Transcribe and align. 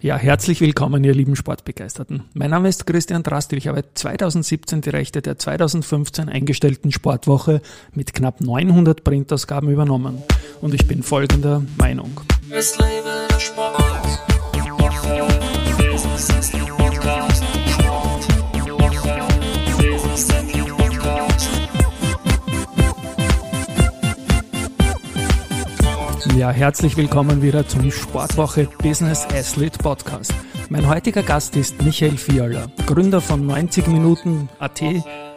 Ja, 0.00 0.16
herzlich 0.16 0.60
willkommen, 0.60 1.02
ihr 1.02 1.12
lieben 1.12 1.34
Sportbegeisterten. 1.34 2.22
Mein 2.32 2.50
Name 2.50 2.68
ist 2.68 2.86
Christian 2.86 3.24
Drastil. 3.24 3.58
Ich 3.58 3.66
habe 3.66 3.82
2017 3.94 4.80
die 4.80 4.90
Rechte 4.90 5.22
der 5.22 5.40
2015 5.40 6.28
eingestellten 6.28 6.92
Sportwoche 6.92 7.60
mit 7.94 8.14
knapp 8.14 8.40
900 8.40 9.02
Printausgaben 9.02 9.68
übernommen. 9.68 10.22
Und 10.60 10.72
ich 10.72 10.86
bin 10.86 11.02
folgender 11.02 11.64
Meinung. 11.78 12.20
Es 12.48 12.78
lebe 12.78 13.26
der 13.28 13.40
Sport. 13.40 13.97
Ja, 26.36 26.50
herzlich 26.50 26.96
willkommen 26.96 27.42
wieder 27.42 27.66
zum 27.66 27.90
Sportwoche 27.90 28.68
Business 28.82 29.24
Athlete 29.24 29.78
Podcast. 29.78 30.32
Mein 30.68 30.88
heutiger 30.88 31.22
Gast 31.22 31.56
ist 31.56 31.82
Michael 31.82 32.16
Fiala, 32.16 32.70
Gründer 32.86 33.20
von 33.20 33.46
90 33.46 33.86
Minuten 33.88 34.48
AT 34.58 34.82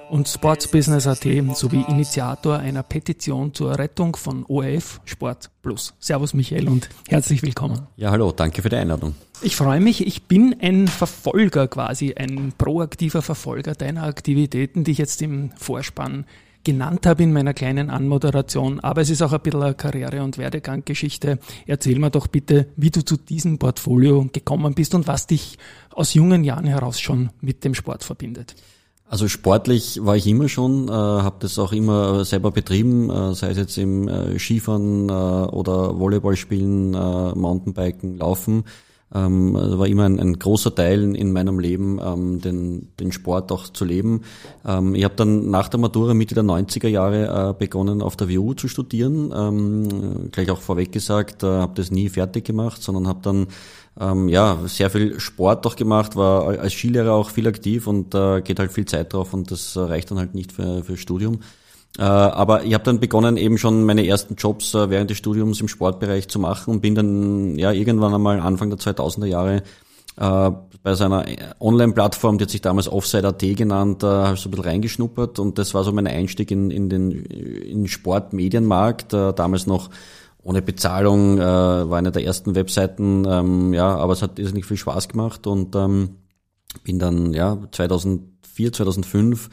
und 0.09 0.27
Sportsbusiness 0.27 1.07
AT 1.07 1.25
sowie 1.55 1.85
Initiator 1.87 2.59
einer 2.59 2.83
Petition 2.83 3.53
zur 3.53 3.79
Rettung 3.79 4.15
von 4.15 4.45
ORF 4.47 4.99
Sport 5.05 5.49
Plus. 5.61 5.93
Servus 5.99 6.33
Michael 6.33 6.67
und 6.67 6.89
herzlich 7.07 7.41
willkommen. 7.43 7.87
Ja, 7.95 8.11
hallo, 8.11 8.31
danke 8.31 8.61
für 8.61 8.69
die 8.69 8.75
Einladung. 8.75 9.15
Ich 9.41 9.55
freue 9.55 9.79
mich, 9.79 10.05
ich 10.05 10.23
bin 10.23 10.55
ein 10.61 10.87
Verfolger 10.87 11.67
quasi, 11.67 12.13
ein 12.15 12.53
proaktiver 12.57 13.21
Verfolger 13.21 13.73
deiner 13.73 14.03
Aktivitäten, 14.03 14.83
die 14.83 14.91
ich 14.91 14.97
jetzt 14.97 15.21
im 15.21 15.51
Vorspann 15.57 16.25
genannt 16.63 17.05
habe 17.05 17.23
in 17.23 17.33
meiner 17.33 17.53
kleinen 17.53 17.89
Anmoderation. 17.89 18.79
Aber 18.79 19.01
es 19.01 19.09
ist 19.09 19.21
auch 19.21 19.33
ein 19.33 19.41
bisschen 19.41 19.61
eine 19.61 19.73
Karriere- 19.73 20.23
und 20.23 20.37
Werdeganggeschichte. 20.37 21.39
Erzähl 21.65 21.99
mir 21.99 22.09
doch 22.11 22.27
bitte, 22.27 22.67
wie 22.75 22.91
du 22.91 23.03
zu 23.03 23.17
diesem 23.17 23.57
Portfolio 23.57 24.27
gekommen 24.31 24.73
bist 24.73 24.95
und 24.95 25.07
was 25.07 25.27
dich 25.27 25.57
aus 25.93 26.13
jungen 26.13 26.43
Jahren 26.43 26.65
heraus 26.65 26.99
schon 26.99 27.29
mit 27.41 27.63
dem 27.63 27.73
Sport 27.73 28.03
verbindet. 28.03 28.55
Also 29.11 29.27
sportlich 29.27 29.99
war 30.05 30.15
ich 30.15 30.25
immer 30.25 30.47
schon, 30.47 30.87
äh, 30.87 30.91
habe 30.91 31.35
das 31.39 31.59
auch 31.59 31.73
immer 31.73 32.23
selber 32.23 32.51
betrieben, 32.51 33.09
äh, 33.09 33.35
sei 33.35 33.49
es 33.49 33.57
jetzt 33.57 33.77
im 33.77 34.07
äh, 34.07 34.39
Skifahren 34.39 35.09
äh, 35.09 35.11
oder 35.11 35.99
Volleyball 35.99 36.37
spielen, 36.37 36.93
äh, 36.93 37.35
Mountainbiken, 37.35 38.17
Laufen. 38.17 38.63
Ähm, 39.13 39.55
also 39.55 39.79
war 39.79 39.87
immer 39.87 40.05
ein, 40.05 40.19
ein, 40.19 40.39
großer 40.39 40.73
Teil 40.73 41.15
in 41.15 41.33
meinem 41.33 41.59
Leben, 41.59 41.99
ähm, 42.03 42.41
den, 42.41 42.89
den 42.99 43.11
Sport 43.11 43.51
auch 43.51 43.67
zu 43.67 43.85
leben. 43.85 44.21
Ähm, 44.65 44.95
ich 44.95 45.03
habe 45.03 45.15
dann 45.15 45.49
nach 45.49 45.67
der 45.67 45.79
Matura 45.79 46.13
Mitte 46.13 46.35
der 46.35 46.43
90er 46.43 46.87
Jahre 46.87 47.49
äh, 47.49 47.53
begonnen, 47.57 48.01
auf 48.01 48.15
der 48.15 48.29
WU 48.29 48.53
zu 48.53 48.67
studieren. 48.67 49.33
Ähm, 49.35 50.29
gleich 50.31 50.49
auch 50.49 50.61
vorweg 50.61 50.91
gesagt, 50.91 51.43
äh, 51.43 51.47
habe 51.47 51.73
das 51.75 51.91
nie 51.91 52.09
fertig 52.09 52.45
gemacht, 52.45 52.81
sondern 52.81 53.07
habe 53.07 53.19
dann 53.21 53.47
ähm, 53.99 54.29
ja 54.29 54.59
sehr 54.65 54.89
viel 54.89 55.19
Sport 55.19 55.67
auch 55.67 55.75
gemacht, 55.75 56.15
war 56.15 56.47
als 56.47 56.73
Skilehrer 56.73 57.13
auch 57.13 57.29
viel 57.29 57.47
aktiv 57.47 57.87
und 57.87 58.15
äh, 58.15 58.41
geht 58.41 58.59
halt 58.59 58.71
viel 58.71 58.85
Zeit 58.85 59.13
drauf 59.13 59.33
und 59.33 59.51
das 59.51 59.75
reicht 59.75 60.11
dann 60.11 60.19
halt 60.19 60.35
nicht 60.35 60.53
für, 60.53 60.83
für 60.83 60.95
Studium. 60.95 61.39
Äh, 61.97 62.03
aber 62.03 62.63
ich 62.63 62.73
habe 62.73 62.83
dann 62.83 62.99
begonnen, 62.99 63.37
eben 63.37 63.57
schon 63.57 63.83
meine 63.83 64.05
ersten 64.05 64.35
Jobs 64.35 64.73
äh, 64.73 64.89
während 64.89 65.09
des 65.09 65.17
Studiums 65.17 65.59
im 65.59 65.67
Sportbereich 65.67 66.29
zu 66.29 66.39
machen 66.39 66.71
und 66.71 66.81
bin 66.81 66.95
dann 66.95 67.57
ja 67.57 67.71
irgendwann 67.71 68.13
einmal 68.13 68.39
Anfang 68.39 68.69
der 68.69 68.79
2000er 68.79 69.25
Jahre 69.25 69.63
äh, 70.17 70.51
bei 70.83 70.95
so 70.95 71.03
einer 71.03 71.25
Online-Plattform, 71.59 72.37
die 72.37 72.45
hat 72.45 72.49
sich 72.49 72.61
damals 72.61 72.87
Offside.at 72.87 73.39
genannt, 73.39 74.03
äh, 74.03 74.07
habe 74.07 74.35
ich 74.35 74.41
so 74.41 74.47
ein 74.47 74.51
bisschen 74.51 74.65
reingeschnuppert 74.65 75.39
und 75.39 75.57
das 75.57 75.73
war 75.73 75.83
so 75.83 75.91
mein 75.91 76.07
Einstieg 76.07 76.49
in, 76.51 76.71
in 76.71 76.89
den 76.89 77.11
in 77.11 77.87
Sportmedienmarkt, 77.87 79.13
damals 79.13 79.67
noch 79.67 79.89
ohne 80.43 80.61
Bezahlung, 80.61 81.37
äh, 81.37 81.41
war 81.41 81.97
eine 81.97 82.11
der 82.11 82.25
ersten 82.25 82.55
Webseiten, 82.55 83.25
ähm, 83.27 83.73
ja, 83.73 83.95
aber 83.95 84.13
es 84.13 84.21
hat 84.21 84.39
irrsinnig 84.39 84.65
viel 84.65 84.77
Spaß 84.77 85.07
gemacht 85.07 85.45
und 85.45 85.75
ähm, 85.75 86.17
bin 86.83 86.99
dann 86.99 87.33
ja 87.33 87.57
2004, 87.71 88.73
2005 88.73 89.49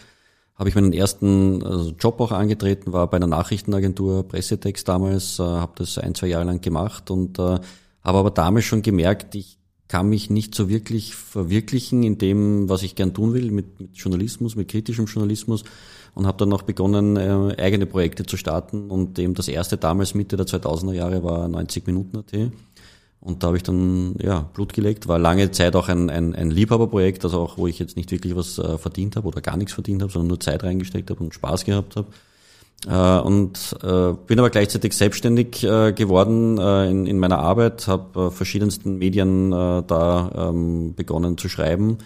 habe 0.59 0.69
ich 0.69 0.75
meinen 0.75 0.93
ersten 0.93 1.65
also 1.65 1.93
Job 1.99 2.21
auch 2.21 2.33
angetreten, 2.33 2.93
war 2.93 3.09
bei 3.09 3.17
einer 3.17 3.29
Nachrichtenagentur, 3.29 4.27
Pressetext 4.27 4.89
damals, 4.89 5.39
äh, 5.39 5.43
habe 5.43 5.73
das 5.77 5.99
ein, 5.99 6.15
zwei 6.15 6.27
Jahre 6.27 6.45
lang 6.45 6.61
gemacht 6.61 7.11
und 7.11 7.39
äh, 7.39 7.43
habe 7.43 8.19
aber 8.19 8.31
damals 8.31 8.65
schon 8.65 8.83
gemerkt, 8.83 9.35
ich 9.37 9.59
kann 9.87 10.09
mich 10.09 10.29
nicht 10.29 10.55
so 10.55 10.69
wirklich 10.69 11.15
verwirklichen 11.15 12.03
in 12.03 12.19
dem, 12.19 12.69
was 12.69 12.83
ich 12.83 12.95
gern 12.95 13.15
tun 13.15 13.33
will, 13.33 13.51
mit, 13.51 13.81
mit 13.81 13.97
Journalismus, 13.97 14.55
mit 14.55 14.69
kritischem 14.69 15.07
Journalismus 15.07 15.65
und 16.15 16.27
habe 16.27 16.39
dann 16.39 16.53
auch 16.53 16.63
begonnen, 16.63 17.17
äh, 17.17 17.55
eigene 17.63 17.87
Projekte 17.87 18.27
zu 18.27 18.37
starten 18.37 18.91
und 18.91 19.19
eben 19.19 19.35
das 19.35 19.47
erste 19.47 19.77
damals 19.77 20.15
Mitte 20.15 20.37
der 20.37 20.47
2000er 20.47 20.93
Jahre 20.93 21.23
war 21.23 21.47
90 21.49 21.87
Minuten 21.87 22.19
AT 22.19 22.33
und 23.21 23.43
da 23.43 23.49
habe 23.49 23.57
ich 23.57 23.63
dann 23.63 24.15
ja, 24.21 24.49
Blut 24.55 24.73
gelegt, 24.73 25.09
war 25.09 25.19
lange 25.19 25.51
Zeit 25.51 25.75
auch 25.75 25.89
ein, 25.89 26.09
ein, 26.09 26.35
ein 26.35 26.51
Liebhaberprojekt, 26.51 27.25
also 27.25 27.41
auch 27.41 27.59
wo 27.59 27.67
ich 27.67 27.79
jetzt 27.79 27.97
nicht 27.97 28.11
wirklich 28.13 28.37
was 28.37 28.59
äh, 28.59 28.79
verdient 28.79 29.17
habe 29.17 29.27
oder 29.27 29.41
gar 29.41 29.57
nichts 29.57 29.73
verdient 29.73 30.03
habe, 30.03 30.13
sondern 30.13 30.29
nur 30.29 30.41
Zeit 30.41 30.63
reingesteckt 30.63 31.11
habe 31.11 31.25
und 31.25 31.35
Spaß 31.35 31.65
gehabt 31.65 31.97
habe. 31.97 32.09
Äh, 32.87 33.27
und 33.27 33.77
äh, 33.83 34.13
bin 34.27 34.39
aber 34.39 34.51
gleichzeitig 34.51 34.93
selbstständig 34.97 35.65
äh, 35.65 35.93
geworden 35.93 36.59
äh, 36.59 36.89
in, 36.89 37.07
in 37.07 37.19
meiner 37.19 37.41
Arbeit, 37.41 37.89
habe 37.89 38.27
äh, 38.27 38.31
verschiedensten 38.31 38.99
Medien 38.99 39.53
äh, 39.53 39.83
da 39.85 40.51
ähm, 40.51 40.95
begonnen 40.95 41.37
zu 41.39 41.49
schreiben. 41.49 41.99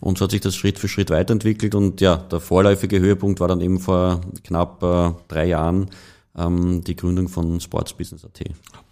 Und 0.00 0.18
so 0.18 0.24
hat 0.24 0.32
sich 0.32 0.40
das 0.40 0.56
Schritt 0.56 0.78
für 0.78 0.88
Schritt 0.88 1.10
weiterentwickelt. 1.10 1.74
Und 1.76 2.00
ja, 2.00 2.16
der 2.16 2.40
vorläufige 2.40 2.98
Höhepunkt 2.98 3.38
war 3.40 3.48
dann 3.48 3.60
eben 3.60 3.78
vor 3.78 4.20
knapp 4.44 4.82
äh, 4.82 5.12
drei 5.28 5.46
Jahren 5.46 5.90
ähm, 6.36 6.82
die 6.82 6.96
Gründung 6.96 7.28
von 7.28 7.60
Sportsbusiness.at. 7.60 8.40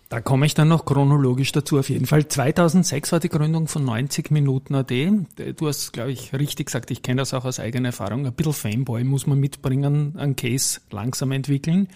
Da 0.08 0.20
komme 0.20 0.46
ich 0.46 0.54
dann 0.54 0.68
noch 0.68 0.84
chronologisch 0.84 1.50
dazu 1.50 1.78
auf 1.78 1.88
jeden 1.88 2.06
Fall. 2.06 2.28
2006 2.28 3.10
war 3.10 3.18
die 3.18 3.28
Gründung 3.28 3.66
von 3.66 3.84
90 3.84 4.30
Minuten 4.30 4.76
AD. 4.76 5.26
Du 5.56 5.66
hast, 5.66 5.92
glaube 5.92 6.12
ich, 6.12 6.32
richtig 6.32 6.66
gesagt, 6.66 6.92
ich 6.92 7.02
kenne 7.02 7.22
das 7.22 7.34
auch 7.34 7.44
aus 7.44 7.58
eigener 7.58 7.88
Erfahrung. 7.88 8.24
Ein 8.24 8.32
bisschen 8.32 8.52
Fanboy 8.52 9.02
muss 9.02 9.26
man 9.26 9.40
mitbringen, 9.40 10.14
einen 10.16 10.36
Case 10.36 10.80
langsam 10.90 11.32
entwickeln. 11.32 11.88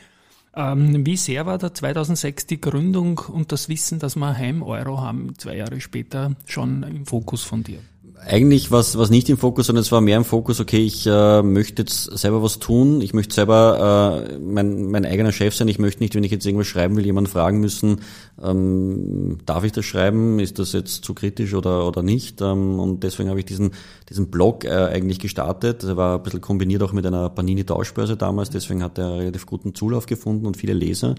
Ähm, 0.56 1.06
wie 1.06 1.16
sehr 1.16 1.46
war 1.46 1.58
da 1.58 1.72
2006 1.72 2.46
die 2.46 2.60
Gründung 2.60 3.18
und 3.18 3.52
das 3.52 3.68
Wissen, 3.68 4.00
dass 4.00 4.16
wir 4.16 4.36
Heim-Euro 4.36 5.00
haben, 5.00 5.38
zwei 5.38 5.56
Jahre 5.56 5.80
später, 5.80 6.34
schon 6.46 6.82
im 6.82 7.06
Fokus 7.06 7.44
von 7.44 7.62
dir? 7.62 7.78
Eigentlich 8.26 8.70
was 8.70 8.98
was 8.98 9.10
nicht 9.10 9.28
im 9.28 9.38
Fokus, 9.38 9.66
sondern 9.66 9.82
es 9.82 9.92
war 9.92 10.00
mehr 10.00 10.16
im 10.16 10.24
Fokus, 10.24 10.60
okay, 10.60 10.84
ich 10.84 11.06
äh, 11.06 11.42
möchte 11.42 11.82
jetzt 11.82 12.04
selber 12.18 12.42
was 12.42 12.58
tun, 12.58 13.00
ich 13.00 13.14
möchte 13.14 13.34
selber 13.34 14.26
äh, 14.28 14.38
mein, 14.38 14.90
mein 14.90 15.04
eigener 15.04 15.32
Chef 15.32 15.54
sein, 15.54 15.68
ich 15.68 15.78
möchte 15.78 16.02
nicht, 16.02 16.14
wenn 16.14 16.24
ich 16.24 16.30
jetzt 16.30 16.46
irgendwas 16.46 16.66
schreiben 16.66 16.96
will, 16.96 17.06
jemanden 17.06 17.30
fragen 17.30 17.60
müssen, 17.60 18.00
ähm, 18.42 19.38
darf 19.46 19.64
ich 19.64 19.72
das 19.72 19.84
schreiben, 19.84 20.38
ist 20.38 20.58
das 20.58 20.72
jetzt 20.72 21.04
zu 21.04 21.14
kritisch 21.14 21.54
oder, 21.54 21.86
oder 21.86 22.02
nicht 22.02 22.40
ähm, 22.40 22.78
und 22.78 23.02
deswegen 23.02 23.28
habe 23.28 23.40
ich 23.40 23.46
diesen, 23.46 23.72
diesen 24.08 24.30
Blog 24.30 24.64
äh, 24.64 24.68
eigentlich 24.68 25.18
gestartet, 25.18 25.82
der 25.82 25.96
war 25.96 26.16
ein 26.16 26.22
bisschen 26.22 26.40
kombiniert 26.40 26.82
auch 26.82 26.92
mit 26.92 27.06
einer 27.06 27.28
Panini-Tauschbörse 27.28 28.16
damals, 28.16 28.50
deswegen 28.50 28.82
hat 28.82 28.98
er 28.98 29.18
relativ 29.18 29.46
guten 29.46 29.74
Zulauf 29.74 30.06
gefunden 30.06 30.46
und 30.46 30.56
viele 30.56 30.72
Leser. 30.72 31.14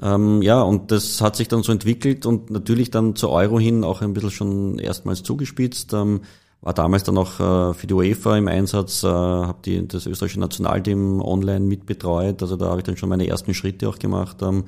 Ähm, 0.00 0.42
ja, 0.42 0.62
und 0.62 0.90
das 0.90 1.20
hat 1.20 1.36
sich 1.36 1.48
dann 1.48 1.62
so 1.62 1.72
entwickelt 1.72 2.26
und 2.26 2.50
natürlich 2.50 2.90
dann 2.90 3.16
zur 3.16 3.30
Euro 3.30 3.58
hin 3.58 3.84
auch 3.84 4.02
ein 4.02 4.14
bisschen 4.14 4.30
schon 4.30 4.78
erstmals 4.78 5.22
zugespitzt. 5.22 5.92
Ähm, 5.92 6.20
war 6.62 6.74
damals 6.74 7.04
dann 7.04 7.18
auch 7.18 7.38
äh, 7.38 7.74
für 7.74 7.86
die 7.86 7.94
UEFA 7.94 8.36
im 8.36 8.48
Einsatz, 8.48 9.04
äh, 9.04 9.06
habe 9.06 9.58
die 9.64 9.86
das 9.86 10.06
österreichische 10.06 10.40
Nationalteam 10.40 11.20
online 11.20 11.64
mitbetreut. 11.64 12.42
Also 12.42 12.56
da 12.56 12.66
habe 12.66 12.78
ich 12.78 12.84
dann 12.84 12.96
schon 12.96 13.08
meine 13.08 13.26
ersten 13.26 13.54
Schritte 13.54 13.88
auch 13.88 13.98
gemacht. 13.98 14.38
Ähm, 14.42 14.64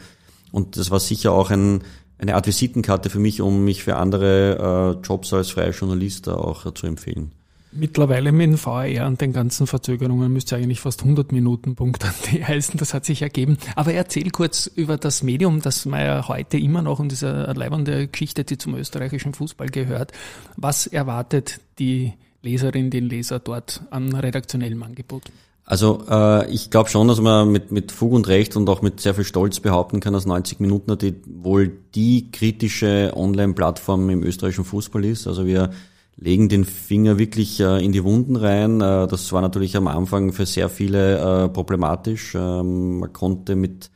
und 0.52 0.76
das 0.76 0.90
war 0.90 1.00
sicher 1.00 1.32
auch 1.32 1.50
ein, 1.50 1.82
eine 2.18 2.34
Art 2.34 2.46
Visitenkarte 2.46 3.10
für 3.10 3.18
mich, 3.18 3.40
um 3.40 3.64
mich 3.64 3.84
für 3.84 3.96
andere 3.96 4.96
äh, 4.98 5.06
Jobs 5.06 5.32
als 5.32 5.50
freier 5.50 5.70
Journalist 5.70 6.28
auch 6.28 6.66
äh, 6.66 6.74
zu 6.74 6.86
empfehlen. 6.86 7.32
Mittlerweile 7.70 8.32
mit 8.32 8.46
dem 8.46 8.56
VR 8.56 9.06
und 9.06 9.20
den 9.20 9.34
ganzen 9.34 9.66
Verzögerungen 9.66 10.32
müsste 10.32 10.56
eigentlich 10.56 10.80
fast 10.80 11.02
100 11.02 11.32
Minuten 11.32 11.76
Punkt 11.76 12.02
an 12.02 12.14
die 12.32 12.42
heißen, 12.42 12.78
das 12.78 12.94
hat 12.94 13.04
sich 13.04 13.20
ergeben. 13.20 13.58
Aber 13.76 13.92
erzähl 13.92 14.30
kurz 14.30 14.66
über 14.66 14.96
das 14.96 15.22
Medium, 15.22 15.60
das 15.60 15.84
man 15.84 16.00
ja 16.00 16.28
heute 16.28 16.56
immer 16.56 16.80
noch 16.80 16.98
in 16.98 17.10
dieser 17.10 17.52
leibende 17.54 18.08
Geschichte, 18.08 18.44
die 18.44 18.56
zum 18.56 18.74
österreichischen 18.74 19.34
Fußball 19.34 19.68
gehört. 19.68 20.12
Was 20.56 20.86
erwartet 20.86 21.60
die 21.78 22.14
Leserin, 22.42 22.88
den 22.88 23.04
Leser 23.04 23.38
dort 23.38 23.82
an 23.90 24.14
redaktionellem 24.14 24.82
Angebot? 24.82 25.24
Also 25.70 26.02
äh, 26.08 26.50
ich 26.50 26.70
glaube 26.70 26.88
schon, 26.88 27.08
dass 27.08 27.20
man 27.20 27.52
mit, 27.52 27.70
mit 27.70 27.92
Fug 27.92 28.14
und 28.14 28.26
Recht 28.26 28.56
und 28.56 28.70
auch 28.70 28.80
mit 28.80 29.00
sehr 29.00 29.12
viel 29.12 29.24
Stolz 29.24 29.60
behaupten 29.60 30.00
kann, 30.00 30.14
dass 30.14 30.24
90 30.24 30.60
Minuten 30.60 30.96
die 30.96 31.14
wohl 31.26 31.70
die 31.94 32.30
kritische 32.30 33.12
Online-Plattform 33.14 34.08
im 34.08 34.22
österreichischen 34.22 34.64
Fußball 34.64 35.04
ist. 35.04 35.26
Also 35.26 35.44
wir 35.44 35.68
legen 36.16 36.48
den 36.48 36.64
Finger 36.64 37.18
wirklich 37.18 37.60
äh, 37.60 37.84
in 37.84 37.92
die 37.92 38.02
Wunden 38.02 38.36
rein. 38.36 38.80
Äh, 38.80 39.08
das 39.08 39.30
war 39.34 39.42
natürlich 39.42 39.76
am 39.76 39.88
Anfang 39.88 40.32
für 40.32 40.46
sehr 40.46 40.70
viele 40.70 41.18
äh, 41.18 41.48
problematisch. 41.50 42.34
Ähm, 42.34 43.00
man 43.00 43.12
konnte 43.12 43.54
mit 43.54 43.90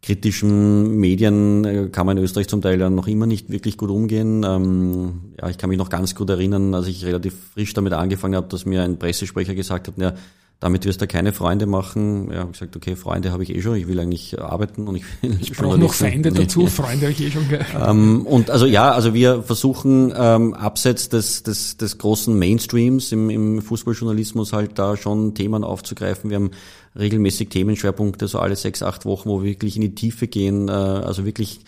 kritischen 0.00 1.00
Medien 1.00 1.64
äh, 1.64 1.88
kann 1.90 2.06
man 2.06 2.16
in 2.16 2.22
Österreich 2.22 2.46
zum 2.46 2.62
Teil 2.62 2.78
ja 2.78 2.90
noch 2.90 3.08
immer 3.08 3.26
nicht 3.26 3.50
wirklich 3.50 3.76
gut 3.76 3.90
umgehen. 3.90 4.44
Ähm, 4.44 5.34
ja, 5.36 5.48
ich 5.48 5.58
kann 5.58 5.68
mich 5.68 5.78
noch 5.78 5.90
ganz 5.90 6.14
gut 6.14 6.30
erinnern, 6.30 6.76
als 6.76 6.86
ich 6.86 7.04
relativ 7.04 7.34
frisch 7.54 7.74
damit 7.74 7.92
angefangen 7.92 8.36
habe, 8.36 8.46
dass 8.46 8.66
mir 8.66 8.84
ein 8.84 9.00
Pressesprecher 9.00 9.56
gesagt 9.56 9.88
hat, 9.88 9.98
ja, 9.98 10.14
damit 10.60 10.84
wirst 10.84 11.00
du 11.00 11.06
keine 11.06 11.32
Freunde 11.32 11.66
machen. 11.66 12.32
Ja, 12.32 12.42
gesagt, 12.44 12.74
okay, 12.74 12.96
Freunde 12.96 13.30
habe 13.30 13.44
ich 13.44 13.54
eh 13.54 13.62
schon, 13.62 13.76
ich 13.76 13.86
will 13.86 14.00
eigentlich 14.00 14.40
arbeiten 14.40 14.88
und 14.88 14.96
ich 14.96 15.04
will 15.22 15.38
Ich 15.40 15.52
brauche 15.52 15.78
noch 15.78 15.94
Feinde 15.94 16.32
dazu, 16.32 16.66
Freunde 16.66 17.06
habe 17.06 17.12
ich 17.12 17.22
eh 17.22 17.30
schon. 17.30 17.46
Ähm, 17.80 18.26
und 18.26 18.50
also 18.50 18.66
ja, 18.66 18.90
also 18.90 19.14
wir 19.14 19.42
versuchen 19.44 20.12
ähm, 20.16 20.54
abseits 20.54 21.08
des, 21.08 21.44
des, 21.44 21.76
des 21.76 21.98
großen 21.98 22.36
Mainstreams 22.36 23.12
im, 23.12 23.30
im 23.30 23.62
Fußballjournalismus 23.62 24.52
halt 24.52 24.78
da 24.78 24.96
schon 24.96 25.34
Themen 25.34 25.62
aufzugreifen. 25.62 26.30
Wir 26.30 26.36
haben 26.36 26.50
regelmäßig 26.98 27.50
Themenschwerpunkte, 27.50 28.26
so 28.26 28.40
alle 28.40 28.56
sechs, 28.56 28.82
acht 28.82 29.04
Wochen, 29.04 29.28
wo 29.28 29.42
wir 29.42 29.50
wirklich 29.50 29.76
in 29.76 29.82
die 29.82 29.94
Tiefe 29.94 30.26
gehen, 30.26 30.68
äh, 30.68 30.72
also 30.72 31.24
wirklich 31.24 31.60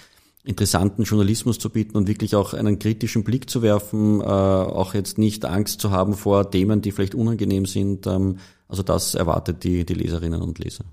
interessanten 0.43 1.05
Journalismus 1.05 1.59
zu 1.59 1.71
bieten 1.71 1.97
und 1.97 2.09
wirklich 2.09 2.35
auch 2.35 2.55
einen 2.55 2.81
kritischen 2.81 3.23
Blick 3.23 3.49
zu 3.51 3.63
werfen, 3.63 4.21
äh, 4.21 4.25
auch 4.25 4.95
jetzt 4.95 5.19
nicht 5.19 5.45
Angst 5.45 5.81
zu 5.81 5.93
haben 5.93 6.15
vor 6.15 6.51
Themen, 6.51 6.81
die 6.81 6.91
vielleicht 6.91 7.15
unangenehm 7.15 7.67
sind. 7.67 8.09
Ähm, 8.09 8.39
also 8.71 8.85
das 8.85 9.15
erwartet 9.15 9.65
die, 9.65 9.85
die 9.85 9.95
Leserinnen 9.95 10.41
und 10.41 10.59
Leser. 10.61 10.85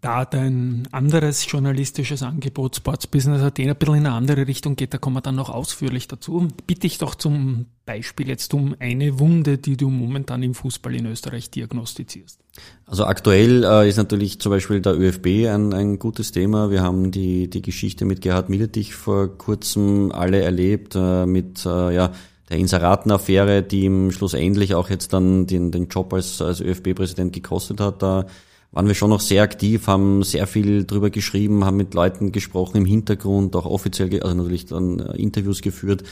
Da 0.00 0.24
dein 0.24 0.86
anderes 0.92 1.50
journalistisches 1.50 2.22
Angebot 2.22 2.76
Sports 2.76 3.08
Business 3.08 3.42
AT 3.42 3.58
ein 3.58 3.74
bisschen 3.74 3.94
in 3.96 4.06
eine 4.06 4.14
andere 4.14 4.46
Richtung 4.46 4.76
geht, 4.76 4.94
da 4.94 4.98
kommen 4.98 5.16
wir 5.16 5.20
dann 5.20 5.34
noch 5.34 5.50
ausführlich 5.50 6.06
dazu. 6.06 6.48
Bitte 6.66 6.86
ich 6.86 6.98
doch 6.98 7.16
zum 7.16 7.66
Beispiel 7.86 8.28
jetzt 8.28 8.54
um 8.54 8.76
eine 8.78 9.18
Wunde, 9.18 9.58
die 9.58 9.76
du 9.76 9.90
momentan 9.90 10.42
im 10.42 10.54
Fußball 10.54 10.94
in 10.94 11.06
Österreich 11.06 11.50
diagnostizierst. 11.50 12.38
Also 12.86 13.04
aktuell 13.04 13.64
äh, 13.64 13.88
ist 13.88 13.96
natürlich 13.96 14.40
zum 14.40 14.50
Beispiel 14.50 14.80
der 14.80 14.96
ÖFB 14.96 15.26
ein, 15.48 15.72
ein 15.72 15.98
gutes 15.98 16.30
Thema. 16.30 16.70
Wir 16.70 16.82
haben 16.82 17.10
die, 17.10 17.50
die 17.50 17.62
Geschichte 17.62 18.04
mit 18.04 18.20
Gerhard 18.20 18.48
Miletich 18.48 18.94
vor 18.94 19.36
kurzem 19.36 20.12
alle 20.12 20.40
erlebt, 20.40 20.94
äh, 20.94 21.26
mit 21.26 21.66
äh, 21.66 21.94
ja, 21.94 22.12
der 22.54 22.60
Inseratenaffäre, 22.60 23.62
die 23.62 23.82
ihm 23.82 24.12
schlussendlich 24.12 24.74
auch 24.74 24.88
jetzt 24.88 25.12
dann 25.12 25.46
den, 25.46 25.72
den 25.72 25.88
Job 25.88 26.14
als, 26.14 26.40
als 26.40 26.60
ÖFB-Präsident 26.60 27.32
gekostet 27.32 27.80
hat. 27.80 28.00
Da 28.00 28.26
waren 28.74 28.88
wir 28.88 28.94
schon 28.94 29.10
noch 29.10 29.20
sehr 29.20 29.42
aktiv, 29.42 29.86
haben 29.86 30.24
sehr 30.24 30.48
viel 30.48 30.84
drüber 30.84 31.10
geschrieben, 31.10 31.64
haben 31.64 31.76
mit 31.76 31.94
Leuten 31.94 32.32
gesprochen 32.32 32.78
im 32.78 32.84
Hintergrund, 32.84 33.54
auch 33.54 33.66
offiziell, 33.66 34.20
also 34.20 34.34
natürlich 34.34 34.66
dann 34.66 34.98
äh, 34.98 35.16
Interviews 35.16 35.62
geführt. 35.62 36.02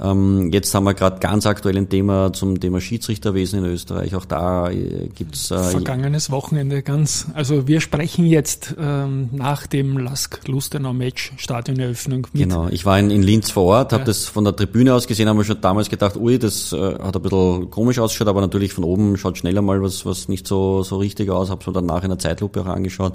Ähm, 0.00 0.50
jetzt 0.52 0.72
haben 0.72 0.84
wir 0.84 0.94
gerade 0.94 1.18
ganz 1.18 1.46
aktuell 1.46 1.76
ein 1.76 1.88
Thema 1.88 2.32
zum 2.32 2.60
Thema 2.60 2.80
Schiedsrichterwesen 2.80 3.64
in 3.64 3.70
Österreich. 3.72 4.14
Auch 4.14 4.24
da 4.24 4.70
äh, 4.70 5.08
gibt's 5.12 5.50
äh, 5.50 5.58
vergangenes 5.58 6.30
Wochenende 6.30 6.82
ganz. 6.82 7.26
Also 7.34 7.66
wir 7.66 7.80
sprechen 7.80 8.26
jetzt 8.26 8.76
ähm, 8.78 9.28
nach 9.32 9.66
dem 9.66 9.98
Lask 9.98 10.46
Lustenau 10.46 10.92
Match 10.92 11.32
Stadioneröffnung. 11.36 12.28
Mit. 12.32 12.42
Genau. 12.44 12.68
Ich 12.70 12.86
war 12.86 13.00
in, 13.00 13.10
in 13.10 13.24
Linz 13.24 13.50
vor 13.50 13.64
Ort, 13.64 13.90
ja. 13.90 13.98
habe 13.98 14.06
das 14.06 14.26
von 14.26 14.44
der 14.44 14.54
Tribüne 14.54 14.94
aus 14.94 15.08
gesehen, 15.08 15.28
haben 15.28 15.38
wir 15.38 15.44
schon 15.44 15.60
damals 15.60 15.90
gedacht, 15.90 16.16
ui, 16.16 16.38
das 16.38 16.72
hat 16.72 17.16
ein 17.16 17.22
bisschen 17.22 17.70
komisch 17.70 17.98
ausgeschaut, 17.98 18.28
aber 18.28 18.40
natürlich 18.40 18.72
von 18.72 18.84
oben 18.84 19.16
schaut 19.16 19.38
schneller 19.38 19.62
mal 19.62 19.82
was 19.82 20.06
was 20.06 20.28
nicht 20.28 20.46
so 20.46 20.84
so 20.84 20.98
richtig 20.98 21.28
aus. 21.28 21.50
Habe 21.50 21.64
so 21.64 21.72
dann 21.72 21.86
nachher 21.86 22.11
einer 22.12 22.18
Zeitlupe 22.18 22.62
auch 22.62 22.66
angeschaut. 22.66 23.14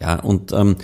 Ja, 0.00 0.20
und 0.20 0.52
ähm, 0.52 0.76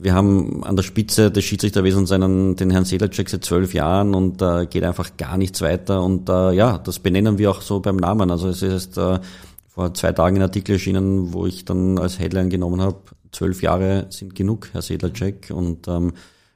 wir 0.00 0.14
haben 0.14 0.62
an 0.64 0.76
der 0.76 0.84
Spitze 0.84 1.30
des 1.30 1.44
Schiedsrichterwesens 1.44 2.12
einen, 2.12 2.56
den 2.56 2.70
Herrn 2.70 2.84
Sedlacek 2.84 3.28
seit 3.28 3.44
zwölf 3.44 3.74
Jahren 3.74 4.14
und 4.14 4.40
äh, 4.40 4.66
geht 4.66 4.84
einfach 4.84 5.16
gar 5.16 5.36
nichts 5.36 5.60
weiter. 5.60 6.02
Und 6.02 6.28
äh, 6.28 6.52
ja, 6.52 6.78
das 6.78 7.00
benennen 7.00 7.38
wir 7.38 7.50
auch 7.50 7.62
so 7.62 7.80
beim 7.80 7.96
Namen. 7.96 8.30
Also 8.30 8.48
es 8.48 8.62
ist 8.62 8.96
äh, 8.96 9.18
vor 9.66 9.94
zwei 9.94 10.12
Tagen 10.12 10.36
ein 10.36 10.42
Artikel 10.42 10.72
erschienen, 10.72 11.32
wo 11.32 11.46
ich 11.46 11.64
dann 11.64 11.98
als 11.98 12.18
Headline 12.18 12.48
genommen 12.48 12.80
habe, 12.80 12.98
zwölf 13.32 13.62
Jahre 13.62 14.06
sind 14.10 14.34
genug, 14.34 14.68
Herr 14.72 14.82
Sedlacek. 14.82 15.50
Und 15.52 15.88
ähm, 15.88 16.12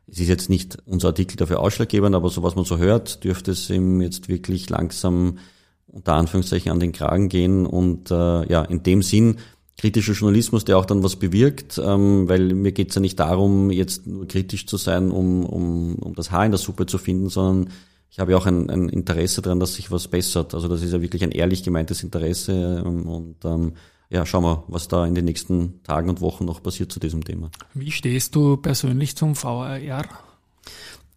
es 0.06 0.20
ist 0.20 0.28
jetzt 0.28 0.48
nicht 0.48 0.78
unser 0.86 1.08
Artikel 1.08 1.36
dafür 1.36 1.60
ausschlaggebend, 1.60 2.14
aber 2.14 2.28
so 2.28 2.42
was 2.42 2.54
man 2.54 2.64
so 2.64 2.78
hört, 2.78 3.24
dürfte 3.24 3.52
es 3.52 3.68
ihm 3.70 4.00
jetzt 4.00 4.28
wirklich 4.28 4.70
langsam 4.70 5.38
unter 5.86 6.14
Anführungszeichen 6.14 6.70
an 6.70 6.80
den 6.80 6.92
Kragen 6.92 7.28
gehen. 7.28 7.66
Und 7.66 8.10
äh, 8.10 8.48
ja, 8.48 8.62
in 8.62 8.82
dem 8.82 9.02
Sinn 9.02 9.38
kritischer 9.78 10.12
Journalismus, 10.12 10.64
der 10.64 10.78
auch 10.78 10.84
dann 10.84 11.02
was 11.02 11.16
bewirkt, 11.16 11.80
ähm, 11.82 12.28
weil 12.28 12.54
mir 12.54 12.72
geht's 12.72 12.94
ja 12.94 13.00
nicht 13.00 13.18
darum, 13.18 13.70
jetzt 13.70 14.06
nur 14.06 14.28
kritisch 14.28 14.66
zu 14.66 14.76
sein, 14.76 15.10
um, 15.10 15.44
um, 15.44 15.94
um 15.96 16.14
das 16.14 16.30
Haar 16.30 16.44
in 16.44 16.52
der 16.52 16.58
Suppe 16.58 16.86
zu 16.86 16.98
finden, 16.98 17.28
sondern 17.28 17.72
ich 18.10 18.18
habe 18.18 18.32
ja 18.32 18.38
auch 18.38 18.46
ein, 18.46 18.68
ein 18.68 18.88
Interesse 18.90 19.40
daran, 19.40 19.58
dass 19.58 19.74
sich 19.74 19.90
was 19.90 20.08
bessert. 20.08 20.54
Also 20.54 20.68
das 20.68 20.82
ist 20.82 20.92
ja 20.92 21.00
wirklich 21.00 21.24
ein 21.24 21.30
ehrlich 21.30 21.62
gemeintes 21.62 22.02
Interesse 22.02 22.82
ähm, 22.84 23.06
und 23.06 23.36
ähm, 23.44 23.72
ja, 24.10 24.26
schauen 24.26 24.44
wir, 24.44 24.64
was 24.68 24.88
da 24.88 25.06
in 25.06 25.14
den 25.14 25.24
nächsten 25.24 25.82
Tagen 25.84 26.10
und 26.10 26.20
Wochen 26.20 26.44
noch 26.44 26.62
passiert 26.62 26.92
zu 26.92 27.00
diesem 27.00 27.24
Thema. 27.24 27.50
Wie 27.72 27.90
stehst 27.90 28.34
du 28.34 28.58
persönlich 28.58 29.16
zum 29.16 29.42
VAR? 29.42 30.06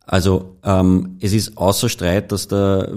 Also 0.06 0.56
ähm, 0.64 1.18
es 1.20 1.34
ist 1.34 1.58
außer 1.58 1.90
Streit, 1.90 2.32
dass 2.32 2.48
der 2.48 2.90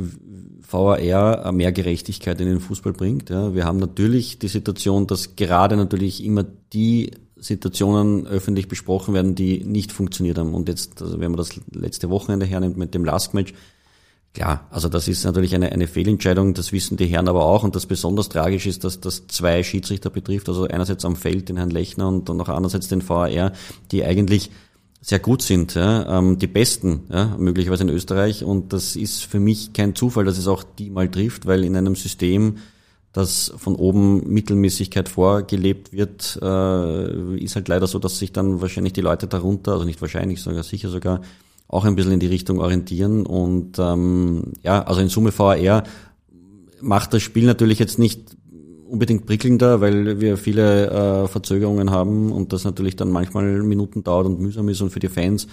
VAR 0.71 1.53
mehr 1.53 1.73
Gerechtigkeit 1.73 2.41
in 2.41 2.47
den 2.47 2.61
Fußball 2.61 2.93
bringt. 2.93 3.31
Ja. 3.31 3.55
Wir 3.55 3.65
haben 3.65 3.79
natürlich 3.79 4.39
die 4.39 4.49
Situation, 4.49 5.07
dass 5.07 5.37
gerade 5.37 5.77
natürlich 5.77 6.23
immer 6.23 6.45
die 6.73 7.13
Situationen 7.37 8.27
öffentlich 8.27 8.69
besprochen 8.69 9.15
werden, 9.15 9.35
die 9.35 9.65
nicht 9.65 9.93
funktioniert 9.93 10.39
haben. 10.39 10.55
Und 10.55 10.69
jetzt, 10.69 11.01
also 11.01 11.21
wenn 11.21 11.31
man 11.31 11.39
das 11.39 11.51
letzte 11.73 12.11
Wochenende 12.11 12.47
hernimmt 12.47 12.77
mit 12.77 12.95
dem 12.95 13.05
Last-Match, 13.05 13.55
klar, 14.35 14.67
also 14.71 14.89
das 14.89 15.09
ist 15.09 15.25
natürlich 15.25 15.55
eine, 15.55 15.73
eine 15.73 15.87
Fehlentscheidung, 15.87 16.53
das 16.55 16.73
wissen 16.73 16.97
die 16.97 17.07
Herren 17.07 17.29
aber 17.29 17.45
auch. 17.45 17.63
Und 17.63 17.75
das 17.75 17.87
besonders 17.87 18.29
tragisch 18.29 18.67
ist, 18.67 18.85
dass 18.85 19.01
das 19.01 19.27
zwei 19.29 19.63
Schiedsrichter 19.63 20.11
betrifft, 20.11 20.49
also 20.49 20.65
einerseits 20.65 21.05
am 21.05 21.17
Feld 21.17 21.49
den 21.49 21.57
Herrn 21.57 21.71
Lechner 21.71 22.09
und 22.09 22.29
dann 22.29 22.41
auch 22.41 22.49
andererseits 22.49 22.89
den 22.89 23.09
VAR, 23.09 23.53
die 23.91 24.05
eigentlich 24.05 24.51
sehr 25.01 25.21
gut 25.21 25.43
sind, 25.43 25.75
ja, 25.75 26.19
ähm, 26.19 26.39
die 26.39 26.47
besten, 26.47 27.05
ja, 27.09 27.37
möglicherweise 27.39 27.85
in 27.85 27.89
Österreich. 27.89 28.45
Und 28.45 28.73
das 28.73 28.97
ist 28.97 29.25
für 29.25 29.41
mich 29.41 29.73
kein 29.73 29.95
Zufall, 29.95 30.25
dass 30.25 30.39
es 30.39 30.49
auch 30.49 30.65
die 30.65 30.91
mal 30.91 31.09
trifft, 31.09 31.47
weil 31.47 31.65
in 31.65 31.77
einem 31.77 31.95
System, 31.95 32.57
das 33.13 33.53
von 33.57 33.75
oben 33.75 34.29
Mittelmäßigkeit 34.29 35.09
vorgelebt 35.09 35.93
wird, 35.93 36.39
äh, 36.43 37.37
ist 37.39 37.57
halt 37.57 37.69
leider 37.69 37.87
so, 37.87 37.99
dass 37.99 38.19
sich 38.19 38.33
dann 38.33 38.61
wahrscheinlich 38.61 38.93
die 38.93 39.01
Leute 39.01 39.27
darunter, 39.29 39.73
also 39.73 39.85
nicht 39.85 40.01
wahrscheinlich, 40.01 40.43
sogar 40.43 40.63
sicher 40.63 40.89
sogar, 40.89 41.23
auch 41.69 41.85
ein 41.85 41.95
bisschen 41.95 42.13
in 42.13 42.21
die 42.21 42.27
Richtung 42.27 42.59
orientieren. 42.61 43.25
Und 43.25 43.79
ähm, 43.79 44.53
ja, 44.63 44.83
also 44.83 45.01
in 45.01 45.09
Summe 45.09 45.33
VR 45.33 45.85
macht 46.81 47.13
das 47.13 47.23
Spiel 47.23 47.45
natürlich 47.45 47.79
jetzt 47.79 47.99
nicht 47.99 48.37
unbedingt 48.89 49.27
prickelnder, 49.27 49.81
weil 49.81 50.21
wir 50.21 50.37
viele 50.37 50.91
äh, 50.91 51.29
Verzögerungen 51.29 51.91
haben 51.91 52.33
und 52.33 52.53
das 52.53 52.65
natürlich 52.65 52.97
dann 52.97 53.11
manchmal 53.11 53.63
Minuten 53.63 54.03
dauert 54.03 54.27
und 54.27 54.41
mühsam 54.41 54.69
ist 54.69 54.81
und 54.81 54.91
für 54.91 55.01
die 55.01 55.09
Fans 55.09 55.47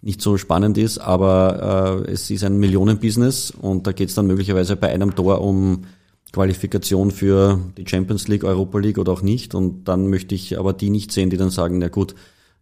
nicht 0.00 0.22
so 0.22 0.36
spannend 0.36 0.78
ist, 0.78 0.98
aber 0.98 2.04
äh, 2.06 2.10
es 2.12 2.30
ist 2.30 2.44
ein 2.44 2.58
Millionenbusiness 2.58 3.50
und 3.50 3.86
da 3.86 3.92
geht 3.92 4.10
es 4.10 4.14
dann 4.14 4.26
möglicherweise 4.26 4.76
bei 4.76 4.88
einem 4.90 5.14
Tor 5.16 5.40
um 5.40 5.84
Qualifikation 6.32 7.10
für 7.10 7.58
die 7.76 7.86
Champions 7.86 8.28
League, 8.28 8.44
Europa 8.44 8.78
League 8.78 8.98
oder 8.98 9.12
auch 9.12 9.22
nicht. 9.22 9.54
Und 9.54 9.84
dann 9.88 10.08
möchte 10.08 10.34
ich 10.34 10.58
aber 10.58 10.72
die 10.72 10.90
nicht 10.90 11.10
sehen, 11.10 11.30
die 11.30 11.36
dann 11.36 11.50
sagen, 11.50 11.78
na 11.78 11.88
gut, 11.88 12.14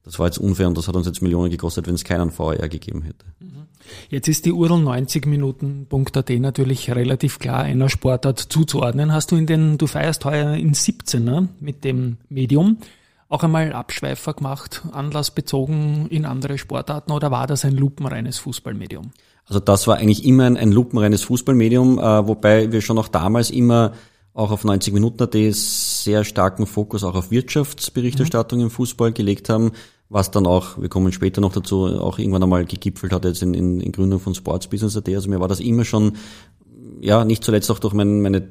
das 0.06 0.20
war 0.20 0.26
jetzt 0.26 0.38
unfair 0.38 0.69
und 0.69 0.79
das 0.79 0.87
hat 0.87 0.94
uns 0.94 1.06
jetzt 1.06 1.20
Millionen 1.20 1.50
gekostet, 1.50 1.88
wenn 1.88 1.97
es 1.97 2.05
keinen 2.05 2.31
VR 2.31 2.69
gegeben 2.69 3.03
hätte. 3.03 3.26
Mhm. 3.41 3.67
Jetzt 4.08 4.29
ist 4.29 4.47
die 4.47 4.53
URL 4.53 4.79
90 4.79 5.26
Minuten.at 5.26 6.31
natürlich 6.31 6.91
relativ 6.91 7.41
klar 7.41 7.63
einer 7.63 7.89
Sportart 7.89 8.39
zuzuordnen. 8.39 9.13
Hast 9.13 9.32
du 9.32 9.36
in 9.36 9.46
den, 9.46 9.79
du 9.79 9.89
feierst 9.89 10.25
heuer 10.25 10.55
in 10.55 10.75
17er 10.75 11.48
mit 11.58 11.82
dem 11.82 12.19
Medium 12.29 12.79
auch 13.29 13.43
einmal 13.43 13.72
Abschweifer 13.72 14.34
gemacht, 14.34 14.82
anlassbezogen 14.93 16.06
in 16.08 16.25
andere 16.25 16.56
Sportarten 16.56 17.10
oder 17.10 17.32
war 17.32 17.48
das 17.48 17.65
ein 17.65 17.77
lupenreines 17.77 18.39
Fußballmedium? 18.39 19.10
Also 19.46 19.58
das 19.58 19.89
war 19.89 19.96
eigentlich 19.96 20.25
immer 20.25 20.44
ein, 20.44 20.56
ein 20.56 20.70
lupenreines 20.70 21.25
Fußballmedium, 21.25 21.98
äh, 21.98 22.29
wobei 22.29 22.70
wir 22.70 22.81
schon 22.81 22.98
auch 22.98 23.08
damals 23.08 23.51
immer 23.51 23.93
auch 24.34 24.53
auf 24.53 24.63
90 24.63 24.94
Minuten 24.94 25.20
AT 25.22 25.34
sehr 25.34 26.22
starken 26.22 26.67
Fokus 26.67 27.03
auch 27.03 27.17
auf 27.17 27.32
Wirtschaftsberichterstattung 27.32 28.60
mhm. 28.60 28.67
im 28.67 28.70
Fußball 28.70 29.10
gelegt 29.10 29.48
haben 29.48 29.72
was 30.08 30.31
dann 30.31 30.46
auch, 30.46 30.81
wir 30.81 30.89
kommen 30.89 31.13
später 31.13 31.41
noch 31.41 31.53
dazu, 31.53 31.86
auch 32.01 32.19
irgendwann 32.19 32.43
einmal 32.43 32.65
gegipfelt 32.65 33.13
hat 33.13 33.25
jetzt 33.25 33.43
in, 33.43 33.55
in, 33.55 33.81
in 33.81 33.93
Gründung 33.93 34.20
von 34.20 34.34
Sports 34.34 34.69
Business 34.69 34.96
AT. 34.96 35.08
Also 35.08 35.29
mir 35.29 35.41
war 35.41 35.48
das 35.48 35.60
immer 35.60 35.84
schon, 35.84 36.13
ja, 37.01 37.25
nicht 37.25 37.43
zuletzt 37.43 37.70
auch 37.70 37.79
durch 37.79 37.94
mein, 37.94 38.20
meine 38.20 38.46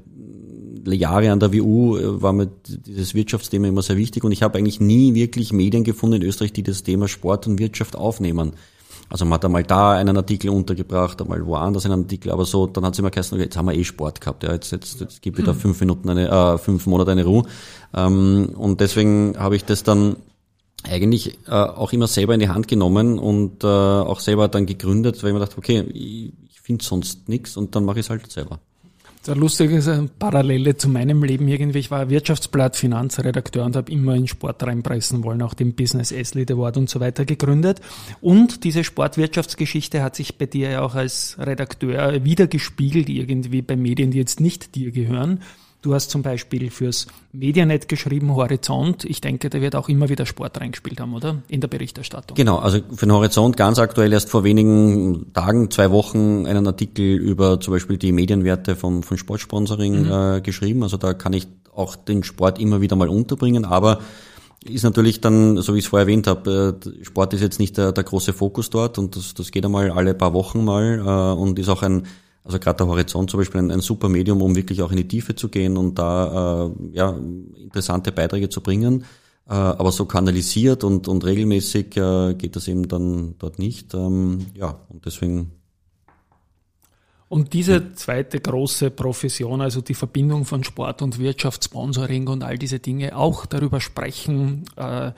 Jahre 0.86 1.32
an 1.32 1.40
der 1.40 1.54
WU 1.54 1.98
äh, 1.98 2.22
war 2.22 2.34
mir 2.34 2.48
dieses 2.48 3.16
Wirtschaftsthema 3.16 3.68
immer 3.68 3.82
sehr 3.82 3.98
wichtig 3.98 4.24
und 4.24 4.32
ich 4.32 4.44
habe 4.44 4.58
eigentlich 4.58 4.80
nie 4.80 5.14
wirklich 5.16 5.54
Medien 5.54 5.84
gefunden 5.84 6.22
in 6.22 6.28
Österreich, 6.28 6.54
die 6.54 6.64
das 6.64 6.84
Thema 6.84 7.08
Sport 7.08 7.48
und 7.48 7.58
Wirtschaft 7.58 7.96
aufnehmen. 7.96 8.54
Also 9.08 9.24
man 9.26 9.36
hat 9.36 9.46
einmal 9.46 9.64
da 9.64 9.92
einen 9.92 10.18
Artikel 10.18 10.50
untergebracht, 10.50 11.22
einmal 11.22 11.46
woanders 11.46 11.86
einen 11.86 12.02
Artikel, 12.02 12.32
aber 12.32 12.46
so, 12.46 12.68
dann 12.68 12.84
hat 12.86 12.94
es 12.94 13.00
immer 13.00 13.12
geheißen, 13.12 13.40
jetzt 13.40 13.56
haben 13.56 13.68
wir 13.68 13.76
eh 13.76 13.84
Sport 13.84 14.20
gehabt, 14.20 14.44
ja, 14.44 14.52
jetzt, 14.52 14.72
jetzt, 14.72 15.00
jetzt 15.00 15.22
gibt 15.22 15.38
wieder 15.38 15.54
hm. 15.54 15.60
fünf 15.60 15.80
Minuten 15.80 16.10
eine, 16.10 16.28
äh, 16.28 16.58
fünf 16.58 16.86
Monate 16.88 17.12
eine 17.12 17.24
Ruhe. 17.24 17.44
Ähm, 17.94 18.50
und 18.56 18.82
deswegen 18.82 19.36
habe 19.38 19.56
ich 19.56 19.64
das 19.64 19.84
dann 19.84 20.18
eigentlich 20.86 21.38
äh, 21.48 21.52
auch 21.52 21.94
immer 21.94 22.08
selber 22.08 22.34
in 22.34 22.40
die 22.40 22.50
Hand 22.50 22.68
genommen 22.68 23.20
und 23.20 23.64
äh, 23.64 23.68
auch 23.68 24.20
selber 24.20 24.48
dann 24.48 24.66
gegründet, 24.66 25.22
weil 25.22 25.30
ich 25.30 25.34
mir 25.34 25.40
dachte, 25.40 25.58
okay, 25.58 25.82
ich, 25.94 26.34
ich 26.50 26.62
finde 26.62 26.84
sonst 26.84 27.28
nichts 27.30 27.58
und 27.58 27.76
dann 27.76 27.86
mache 27.86 28.00
ich 28.00 28.06
es 28.06 28.10
halt 28.10 28.32
selber. 28.32 28.60
Das 29.26 29.36
lustige 29.36 30.08
Parallele 30.20 30.78
zu 30.78 30.88
meinem 30.88 31.24
Leben 31.24 31.48
irgendwie. 31.48 31.80
Ich 31.80 31.90
war 31.90 32.12
Wirtschaftsblatt 32.12 32.76
Finanzredakteur 32.76 33.66
und 33.66 33.76
habe 33.76 33.92
immer 33.92 34.14
in 34.14 34.28
Sport 34.28 34.62
reinpressen 34.62 35.24
wollen, 35.24 35.42
auch 35.42 35.56
den 35.56 35.74
Business 35.74 36.14
Athlete 36.14 36.54
Award 36.54 36.78
und 36.78 36.92
so 36.92 37.00
weiter 37.00 37.26
gegründet. 37.26 37.82
Und 38.22 38.64
diese 38.64 38.84
Sportwirtschaftsgeschichte 38.84 40.04
hat 40.04 40.16
sich 40.16 40.38
bei 40.38 40.46
dir 40.46 40.70
ja 40.70 40.82
auch 40.84 40.94
als 40.94 41.38
Redakteur 41.40 42.24
wiedergespiegelt 42.24 43.10
irgendwie 43.10 43.64
bei 43.64 43.76
Medien, 43.76 44.12
die 44.12 44.20
jetzt 44.20 44.42
nicht 44.42 44.76
dir 44.76 44.92
gehören. 44.92 45.40
Du 45.86 45.94
hast 45.94 46.10
zum 46.10 46.24
Beispiel 46.24 46.72
fürs 46.72 47.06
Medianet 47.32 47.88
geschrieben, 47.88 48.36
Horizont. 48.36 49.06
Ich 49.06 49.22
denke, 49.22 49.52
da 49.52 49.62
wird 49.62 49.76
auch 49.76 49.88
immer 49.88 50.10
wieder 50.10 50.26
Sport 50.26 50.60
reingespielt 50.60 51.00
haben, 51.00 51.14
oder? 51.14 51.44
In 51.48 51.62
der 51.62 51.68
Berichterstattung. 51.68 52.36
Genau, 52.36 52.58
also 52.58 52.80
für 52.96 53.06
den 53.06 53.12
Horizont 53.12 53.56
ganz 53.56 53.78
aktuell 53.78 54.12
erst 54.12 54.32
vor 54.32 54.44
wenigen 54.44 55.32
Tagen, 55.34 55.70
zwei 55.70 55.92
Wochen 55.92 56.48
einen 56.48 56.66
Artikel 56.66 57.06
über 57.06 57.60
zum 57.60 57.72
Beispiel 57.72 58.00
die 58.00 58.12
Medienwerte 58.14 58.76
von, 58.76 59.04
von 59.04 59.20
Sportsponsoring 59.20 60.06
mhm. 60.06 60.12
äh, 60.12 60.42
geschrieben. 60.42 60.82
Also 60.82 60.98
da 60.98 61.14
kann 61.14 61.34
ich 61.34 61.48
auch 61.76 61.96
den 61.96 62.24
Sport 62.24 62.58
immer 62.58 62.82
wieder 62.82 62.96
mal 62.96 63.08
unterbringen, 63.08 63.64
aber 63.64 64.00
ist 64.68 64.82
natürlich 64.82 65.22
dann, 65.22 65.58
so 65.58 65.76
wie 65.76 65.78
ich 65.78 65.86
es 65.86 65.90
vorher 65.90 66.08
erwähnt 66.08 66.26
habe, 66.26 66.80
äh, 66.84 67.06
Sport 67.06 67.36
ist 67.36 67.42
jetzt 67.42 67.60
nicht 67.60 67.78
der, 67.78 67.92
der 67.92 68.04
große 68.04 68.34
Fokus 68.34 68.72
dort 68.72 68.98
und 68.98 69.16
das, 69.16 69.36
das 69.36 69.52
geht 69.52 69.64
einmal 69.64 69.92
alle 69.92 70.16
paar 70.16 70.34
Wochen 70.34 70.66
mal 70.66 70.98
äh, 70.98 71.40
und 71.40 71.60
ist 71.60 71.70
auch 71.70 71.84
ein, 71.84 72.08
also 72.46 72.60
gerade 72.60 72.78
der 72.78 72.88
Horizont 72.88 73.32
zum 73.32 73.40
Beispiel 73.40 73.60
ein, 73.60 73.72
ein, 73.72 73.82
super 73.82 74.08
Medium, 74.08 74.42
um 74.42 74.56
wirklich 74.56 74.82
auch 74.84 74.92
in 74.92 74.98
die 74.98 75.08
Tiefe 75.08 75.36
zu 75.36 75.50
gehen 75.50 75.78
und 75.78 75.98
da 75.98 76.68
äh, 76.68 76.96
ja, 76.96 77.10
interessante 77.58 78.12
Beiträge 78.12 78.50
zu 78.50 78.62
bringen. 78.62 79.04
Äh, 79.48 79.54
aber 79.54 79.92
so 79.92 80.06
kanalisiert 80.06 80.84
und, 80.84 81.08
und 81.08 81.26
regelmäßig 81.26 81.98
äh, 81.98 82.36
geht 82.36 82.56
das 82.56 82.68
eben 82.68 82.88
dann 82.88 83.36
dort 83.40 83.58
nicht. 83.58 83.94
Ähm, 83.96 84.46
ja, 84.54 84.80
und 84.90 85.06
deswegen 85.06 85.52
und 87.28 87.54
diese 87.54 87.94
zweite 87.94 88.40
große 88.40 88.92
Profession, 88.92 89.60
also 89.60 89.82
die 89.82 89.96
Verbindung 89.96 90.46
von 90.46 90.64
Sport 90.64 91.02
und 91.02 91.18
Wirtschaft, 91.18 91.64
Sponsoring 91.64 92.28
und 92.28 92.44
all 92.44 92.58
diese 92.60 92.80
Dinge, 92.80 93.18
auch 93.18 93.48
darüber 93.48 93.82
sprechen, 93.82 94.66
äh, 94.78 95.12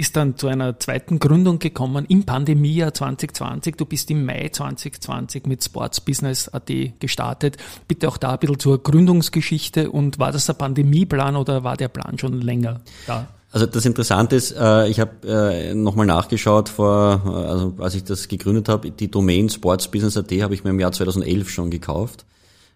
ist 0.00 0.16
dann 0.16 0.38
zu 0.38 0.48
einer 0.48 0.78
zweiten 0.78 1.18
Gründung 1.18 1.58
gekommen 1.58 2.06
im 2.08 2.24
Pandemiejahr 2.24 2.94
2020. 2.94 3.76
Du 3.76 3.84
bist 3.84 4.10
im 4.10 4.24
Mai 4.24 4.48
2020 4.48 5.46
mit 5.46 5.62
Sportsbusiness.at 5.62 6.70
gestartet. 6.98 7.58
Bitte 7.86 8.08
auch 8.08 8.16
da 8.16 8.32
ein 8.32 8.38
bisschen 8.38 8.58
zur 8.58 8.82
Gründungsgeschichte 8.82 9.90
und 9.90 10.18
war 10.18 10.32
das 10.32 10.46
der 10.46 10.54
Pandemieplan 10.54 11.36
oder 11.36 11.64
war 11.64 11.76
der 11.76 11.88
Plan 11.88 12.18
schon 12.18 12.40
länger 12.40 12.80
da? 13.06 13.28
Also 13.52 13.66
das 13.66 13.84
Interessante 13.84 14.36
ist, 14.36 14.52
äh, 14.52 14.88
ich 14.88 15.00
habe 15.00 15.26
äh, 15.26 15.74
nochmal 15.74 16.06
nachgeschaut 16.06 16.68
vor, 16.68 17.22
äh, 17.26 17.50
also 17.50 17.74
als 17.78 17.94
ich 17.94 18.04
das 18.04 18.28
gegründet 18.28 18.68
habe, 18.68 18.92
die 18.92 19.10
Domain 19.10 19.50
sportsbusiness.at 19.50 20.32
habe 20.40 20.54
ich 20.54 20.64
mir 20.64 20.70
im 20.70 20.80
Jahr 20.80 20.92
2011 20.92 21.50
schon 21.50 21.68
gekauft. 21.68 22.24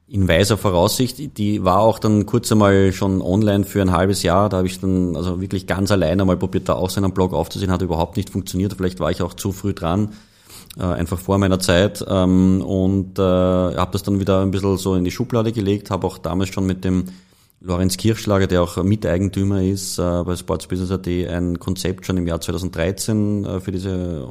In 0.07 0.29
weiser 0.29 0.59
Voraussicht, 0.59 1.39
die 1.39 1.65
war 1.65 1.81
auch 1.81 1.99
dann 1.99 2.27
kurz 2.27 2.53
einmal 2.53 2.93
schon 2.93 3.23
online 3.23 3.65
für 3.65 3.81
ein 3.81 3.93
halbes 3.93 4.23
Jahr. 4.23 4.49
Da 4.49 4.59
habe 4.59 4.67
ich 4.67 4.79
dann 4.79 5.17
also 5.17 5.41
wirklich 5.41 5.67
ganz 5.67 5.91
alleine 5.91 6.25
mal 6.25 6.37
probiert, 6.37 6.69
da 6.69 6.75
auch 6.75 6.91
so 6.91 7.01
einen 7.01 7.13
Blog 7.13 7.33
aufzusehen, 7.33 7.73
hat 7.73 7.81
überhaupt 7.81 8.17
nicht 8.17 8.31
funktioniert. 8.31 8.75
Vielleicht 8.75 9.01
war 9.01 9.11
ich 9.11 9.23
auch 9.23 9.33
zu 9.33 9.51
früh 9.53 9.73
dran, 9.73 10.11
einfach 10.77 11.19
vor 11.19 11.39
meiner 11.39 11.59
Zeit 11.59 12.05
ähm, 12.07 12.61
und 12.61 13.19
habe 13.19 13.93
das 13.93 14.03
dann 14.03 14.21
wieder 14.21 14.43
ein 14.43 14.51
bisschen 14.51 14.77
so 14.77 14.95
in 14.95 15.05
die 15.05 15.11
Schublade 15.11 15.53
gelegt, 15.53 15.91
habe 15.91 16.07
auch 16.07 16.19
damals 16.19 16.51
schon 16.51 16.67
mit 16.67 16.85
dem 16.85 17.05
Lorenz 17.65 17.97
Kirschlager, 17.97 18.47
der 18.47 18.63
auch 18.63 18.83
Miteigentümer 18.83 19.63
ist 19.63 19.99
äh, 19.99 20.23
bei 20.23 20.37
Sportsbusiness.at, 20.37 21.09
ein 21.09 21.59
Konzept 21.59 22.05
schon 22.05 22.19
im 22.19 22.27
Jahr 22.27 22.41
2013 22.41 23.45
äh, 23.45 23.61
für, 23.61 23.73
diese, 23.73 24.29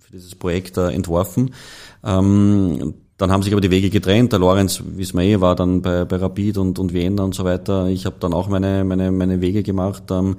für 0.00 0.12
dieses 0.12 0.34
Projekt 0.34 0.76
äh, 0.78 0.88
entworfen. 0.88 1.54
Ähm, 2.02 2.94
dann 3.22 3.30
haben 3.30 3.44
sich 3.44 3.52
aber 3.52 3.60
die 3.60 3.70
Wege 3.70 3.88
getrennt. 3.88 4.32
Der 4.32 4.40
Lorenz, 4.40 4.82
wie 4.84 5.02
es 5.02 5.14
mir 5.14 5.22
eh 5.22 5.40
war, 5.40 5.54
dann 5.54 5.80
bei, 5.80 6.04
bei 6.04 6.16
Rapid 6.16 6.58
und, 6.58 6.80
und 6.80 6.92
Vienna 6.92 7.22
und 7.22 7.36
so 7.36 7.44
weiter. 7.44 7.86
Ich 7.86 8.04
habe 8.04 8.16
dann 8.18 8.32
auch 8.32 8.48
meine, 8.48 8.82
meine, 8.82 9.12
meine 9.12 9.40
Wege 9.40 9.62
gemacht. 9.62 10.10
Ähm, 10.10 10.38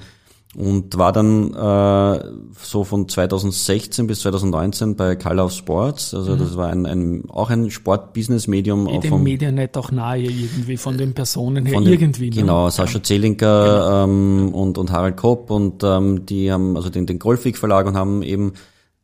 und 0.53 0.97
war 0.97 1.13
dann 1.13 1.53
äh, 1.53 2.25
so 2.61 2.83
von 2.83 3.07
2016 3.07 4.05
bis 4.05 4.19
2019 4.19 4.97
bei 4.97 5.15
Call 5.15 5.39
of 5.39 5.53
Sports. 5.53 6.13
Also 6.13 6.33
mhm. 6.33 6.39
das 6.39 6.57
war 6.57 6.67
ein, 6.67 6.85
ein 6.85 7.23
auch 7.29 7.49
ein 7.49 7.71
Sport-Business-Medium. 7.71 8.85
Dem 8.99 9.01
vom, 9.03 9.23
Medianet 9.23 9.77
auch 9.77 9.89
nahe 9.91 10.19
irgendwie 10.19 10.75
von 10.75 10.97
den 10.97 11.13
Personen 11.13 11.65
her 11.65 11.79
den, 11.79 11.87
irgendwie. 11.87 12.31
Ne? 12.31 12.35
Genau, 12.35 12.69
Sascha 12.69 13.01
Zelinker 13.01 13.63
genau. 13.63 14.03
ähm, 14.03 14.53
und, 14.53 14.77
und 14.77 14.91
Harald 14.91 15.15
Kopp 15.15 15.51
und 15.51 15.85
ähm, 15.85 16.25
die 16.25 16.51
haben 16.51 16.75
also 16.75 16.89
den, 16.89 17.05
den 17.05 17.17
Golfweg 17.17 17.57
Verlag 17.57 17.87
und 17.87 17.95
haben 17.95 18.23
eben 18.23 18.51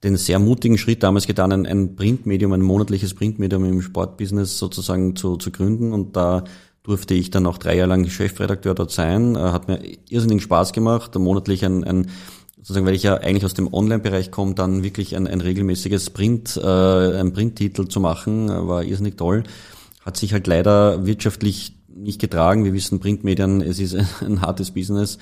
den 0.03 0.15
sehr 0.15 0.39
mutigen 0.39 0.77
Schritt 0.77 1.03
damals 1.03 1.27
getan, 1.27 1.51
ein, 1.51 1.65
ein 1.65 1.95
Printmedium, 1.95 2.53
ein 2.53 2.61
monatliches 2.61 3.13
Printmedium 3.13 3.65
im 3.65 3.81
Sportbusiness 3.81 4.57
sozusagen 4.57 5.15
zu, 5.15 5.37
zu 5.37 5.51
gründen 5.51 5.91
und 5.91 6.15
da 6.15 6.43
durfte 6.83 7.13
ich 7.13 7.29
dann 7.29 7.45
auch 7.45 7.57
drei 7.57 7.75
Jahre 7.75 7.89
lang 7.89 8.07
Chefredakteur 8.07 8.73
dort 8.73 8.91
sein. 8.91 9.35
Äh, 9.35 9.39
hat 9.39 9.67
mir 9.67 9.79
irrsinnig 10.09 10.41
Spaß 10.43 10.73
gemacht, 10.73 11.15
monatlich 11.15 11.65
ein, 11.65 11.83
ein 11.83 12.07
sozusagen, 12.57 12.85
weil 12.85 12.95
ich 12.95 13.03
ja 13.03 13.15
eigentlich 13.15 13.45
aus 13.45 13.53
dem 13.53 13.73
Online-Bereich 13.73 14.31
komme, 14.31 14.53
dann 14.53 14.83
wirklich 14.83 15.15
ein, 15.15 15.27
ein 15.27 15.41
regelmäßiges 15.41 16.09
Print, 16.11 16.57
äh, 16.57 17.19
ein 17.19 17.33
Printtitel 17.33 17.87
zu 17.87 17.99
machen, 17.99 18.49
äh, 18.49 18.67
war 18.67 18.83
irrsinnig 18.83 19.17
toll. 19.17 19.43
Hat 20.01 20.17
sich 20.17 20.33
halt 20.33 20.47
leider 20.47 21.05
wirtschaftlich 21.05 21.75
nicht 21.87 22.19
getragen. 22.19 22.65
Wir 22.65 22.73
wissen, 22.73 22.99
Printmedien, 22.99 23.61
es 23.61 23.79
ist 23.79 23.95
ein 24.21 24.41
hartes 24.41 24.71
Business, 24.71 25.17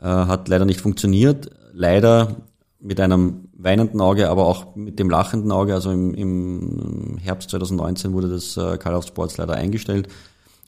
äh, 0.00 0.04
hat 0.04 0.48
leider 0.48 0.64
nicht 0.64 0.80
funktioniert. 0.80 1.50
Leider 1.72 2.36
mit 2.80 3.00
einem 3.00 3.48
weinenden 3.62 4.00
Auge, 4.00 4.28
aber 4.28 4.46
auch 4.46 4.74
mit 4.74 4.98
dem 4.98 5.10
lachenden 5.10 5.52
Auge. 5.52 5.74
Also 5.74 5.90
im, 5.90 6.14
im 6.14 7.18
Herbst 7.18 7.50
2019 7.50 8.12
wurde 8.12 8.28
das 8.28 8.56
äh, 8.56 8.78
Call 8.78 8.94
of 8.94 9.06
Sports 9.06 9.36
leider 9.36 9.54
eingestellt. 9.54 10.08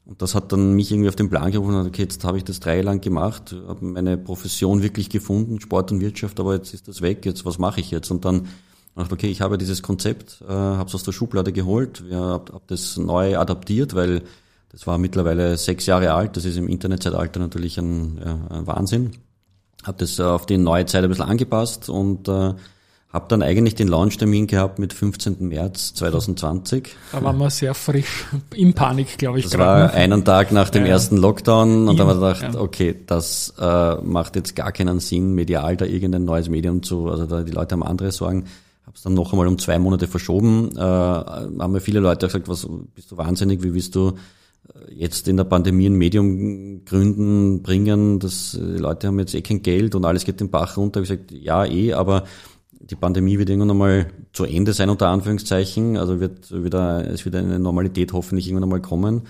Und 0.04 0.20
das 0.20 0.34
hat 0.34 0.52
dann 0.52 0.72
mich 0.72 0.90
irgendwie 0.90 1.08
auf 1.08 1.16
den 1.16 1.30
Plan 1.30 1.52
gerufen, 1.52 1.87
okay, 1.87 2.02
jetzt 2.02 2.25
habe 2.25 2.37
ich 2.37 2.44
das 2.44 2.58
drei 2.58 2.80
lang 2.82 3.00
gemacht, 3.00 3.54
habe 3.68 3.84
meine 3.84 4.18
Profession 4.18 4.82
wirklich 4.82 5.11
gefunden, 5.11 5.61
Sport 5.61 5.92
und 5.92 6.00
Wirtschaft, 6.00 6.40
aber 6.40 6.54
jetzt 6.54 6.75
ist 6.75 6.88
das 6.88 7.02
weg, 7.02 7.25
jetzt 7.25 7.44
was 7.44 7.58
mache 7.58 7.80
ich 7.80 7.92
jetzt? 7.92 8.11
Und 8.11 8.25
dann 8.25 8.49
dachte 8.96 9.14
okay, 9.14 9.30
ich 9.30 9.40
habe 9.40 9.58
dieses 9.58 9.80
Konzept, 9.80 10.42
äh, 10.42 10.52
habe 10.52 10.88
es 10.88 10.94
aus 10.94 11.04
der 11.04 11.12
Schublade 11.12 11.52
geholt, 11.52 12.08
wir 12.08 12.16
habe 12.18 12.52
hab 12.52 12.66
das 12.66 12.96
neu 12.96 13.38
adaptiert, 13.38 13.94
weil 13.94 14.22
das 14.70 14.87
war 14.87 14.99
mittlerweile 14.99 15.56
sechs 15.56 15.87
Jahre 15.87 16.14
alt, 16.14 16.37
das 16.37 16.46
ist 16.46 16.56
im 16.56 16.66
Internetzeitalter 16.66 17.38
natürlich 17.38 17.78
ein, 17.78 18.18
ja, 18.18 18.38
ein 18.50 18.66
Wahnsinn. 18.66 19.12
Habe 19.84 19.99
das 19.99 20.18
auf 20.18 20.46
die 20.46 20.58
neue 20.58 20.87
Zeit 20.87 21.04
ein 21.04 21.11
bisschen 21.11 21.26
angepasst 21.26 21.88
und 21.88 22.28
äh, 22.28 22.54
hab 23.12 23.28
dann 23.28 23.42
eigentlich 23.42 23.75
den 23.75 23.88
Launchtermin 23.88 24.47
gehabt 24.47 24.78
mit 24.78 24.95
15. 24.95 25.49
März 25.49 25.92
2020. 25.95 26.97
Da 27.12 27.23
waren 27.23 27.37
wir 27.37 27.50
sehr 27.50 27.75
frisch, 27.75 28.25
in 28.54 28.73
Panik, 28.73 29.19
glaube 29.19 29.38
ich. 29.38 29.45
Das 29.45 29.59
war 29.59 29.78
ne? 29.81 29.92
einen 29.92 30.25
Tag 30.25 30.50
nach 30.50 30.71
dem 30.71 30.87
ja, 30.87 30.92
ersten 30.92 31.19
Lockdown 31.19 31.88
und 31.88 31.99
dann 31.99 32.09
haben 32.09 32.21
wir 32.21 32.35
gedacht, 32.35 32.54
ja. 32.54 32.61
okay, 32.61 32.95
das 33.07 33.52
äh, 33.61 33.97
macht 33.97 34.37
jetzt 34.37 34.57
gar 34.57 34.73
keinen 34.73 34.99
Sinn, 35.00 35.35
medial 35.35 35.76
da 35.76 35.85
irgendein 35.85 36.25
neues 36.25 36.49
Medium 36.49 36.83
zu, 36.83 37.09
also 37.09 37.26
da 37.26 37.42
die 37.42 37.52
Leute 37.52 37.75
haben 37.75 37.83
andere 37.83 38.12
Sorgen. 38.12 38.47
Hab's 38.87 39.02
dann 39.02 39.14
noch 39.14 39.33
einmal 39.33 39.47
um 39.47 39.59
zwei 39.59 39.78
Monate 39.78 40.09
verschoben. 40.09 40.71
Äh, 40.75 40.81
haben 40.81 41.73
mir 41.73 41.81
viele 41.81 42.00
Leute 42.00 42.26
gesagt, 42.26 42.49
was 42.49 42.66
bist 42.95 43.11
du 43.12 43.19
wahnsinnig, 43.19 43.62
wie 43.62 43.75
willst 43.75 43.95
du 43.95 44.14
äh, 44.75 44.95
jetzt 44.95 45.28
in 45.28 45.37
der 45.37 45.45
Pandemie 45.45 45.87
ein 45.87 45.95
Medium 45.97 46.87
gründen, 46.87 47.62
bringen, 47.62 48.21
das, 48.21 48.52
die 48.52 48.78
Leute 48.78 49.09
haben 49.09 49.19
jetzt 49.19 49.35
eh 49.35 49.42
kein 49.42 49.61
Geld 49.61 49.95
und 49.95 50.07
alles 50.07 50.25
geht 50.25 50.40
den 50.40 50.50
Bach 50.50 50.78
runter. 50.78 51.02
Ich 51.02 51.11
gesagt, 51.11 51.31
ja 51.31 51.66
eh, 51.66 51.92
aber 51.92 52.25
die 52.90 52.96
Pandemie 52.96 53.38
wird 53.38 53.48
irgendwann 53.48 53.70
einmal 53.70 54.06
zu 54.32 54.44
Ende 54.44 54.72
sein, 54.72 54.90
unter 54.90 55.08
Anführungszeichen. 55.08 55.96
Also 55.96 56.20
wird 56.20 56.50
wieder, 56.50 57.08
es 57.08 57.24
wird 57.24 57.36
eine 57.36 57.58
Normalität 57.58 58.12
hoffentlich 58.12 58.46
irgendwann 58.46 58.64
einmal 58.64 58.82
kommen. 58.82 59.22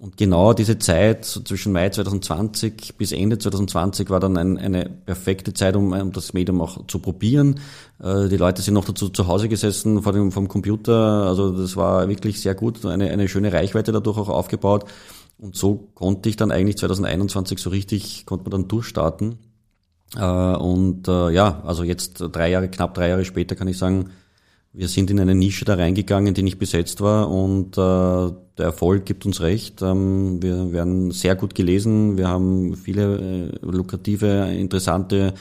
Und 0.00 0.16
genau 0.16 0.52
diese 0.52 0.78
Zeit, 0.78 1.24
so 1.24 1.40
zwischen 1.40 1.72
Mai 1.72 1.88
2020 1.88 2.94
bis 2.96 3.10
Ende 3.10 3.38
2020, 3.38 4.10
war 4.10 4.20
dann 4.20 4.36
ein, 4.36 4.56
eine 4.56 4.88
perfekte 4.88 5.54
Zeit, 5.54 5.74
um, 5.74 5.92
um, 5.92 6.12
das 6.12 6.34
Medium 6.34 6.60
auch 6.60 6.86
zu 6.86 7.00
probieren. 7.00 7.58
Äh, 8.00 8.28
die 8.28 8.36
Leute 8.36 8.62
sind 8.62 8.74
noch 8.74 8.84
dazu 8.84 9.08
zu 9.08 9.26
Hause 9.26 9.48
gesessen 9.48 10.02
vor 10.02 10.12
dem 10.12 10.30
vom 10.30 10.46
Computer. 10.46 11.26
Also 11.26 11.50
das 11.50 11.76
war 11.76 12.08
wirklich 12.08 12.40
sehr 12.40 12.54
gut, 12.54 12.84
eine, 12.86 13.10
eine 13.10 13.28
schöne 13.28 13.52
Reichweite 13.52 13.90
dadurch 13.90 14.18
auch 14.18 14.28
aufgebaut. 14.28 14.84
Und 15.36 15.56
so 15.56 15.88
konnte 15.94 16.28
ich 16.28 16.36
dann 16.36 16.52
eigentlich 16.52 16.76
2021 16.78 17.58
so 17.58 17.70
richtig, 17.70 18.24
konnte 18.24 18.44
man 18.44 18.52
dann 18.52 18.68
durchstarten. 18.68 19.38
Äh, 20.16 20.56
und 20.56 21.08
äh, 21.08 21.30
ja, 21.30 21.62
also 21.64 21.84
jetzt 21.84 22.18
drei 22.32 22.50
Jahre, 22.50 22.68
knapp 22.68 22.94
drei 22.94 23.08
Jahre 23.08 23.24
später 23.24 23.54
kann 23.54 23.68
ich 23.68 23.78
sagen, 23.78 24.10
wir 24.72 24.88
sind 24.88 25.10
in 25.10 25.18
eine 25.18 25.34
Nische 25.34 25.64
da 25.64 25.74
reingegangen, 25.74 26.34
die 26.34 26.42
nicht 26.42 26.58
besetzt 26.58 27.00
war 27.00 27.30
und 27.30 27.76
äh, 27.76 28.32
der 28.58 28.66
Erfolg 28.66 29.06
gibt 29.06 29.26
uns 29.26 29.40
recht. 29.40 29.82
Ähm, 29.82 30.42
wir 30.42 30.72
werden 30.72 31.10
sehr 31.10 31.36
gut 31.36 31.54
gelesen, 31.54 32.16
wir 32.16 32.28
haben 32.28 32.76
viele 32.76 33.18
äh, 33.18 33.58
lukrative, 33.62 34.50
interessante 34.52 35.34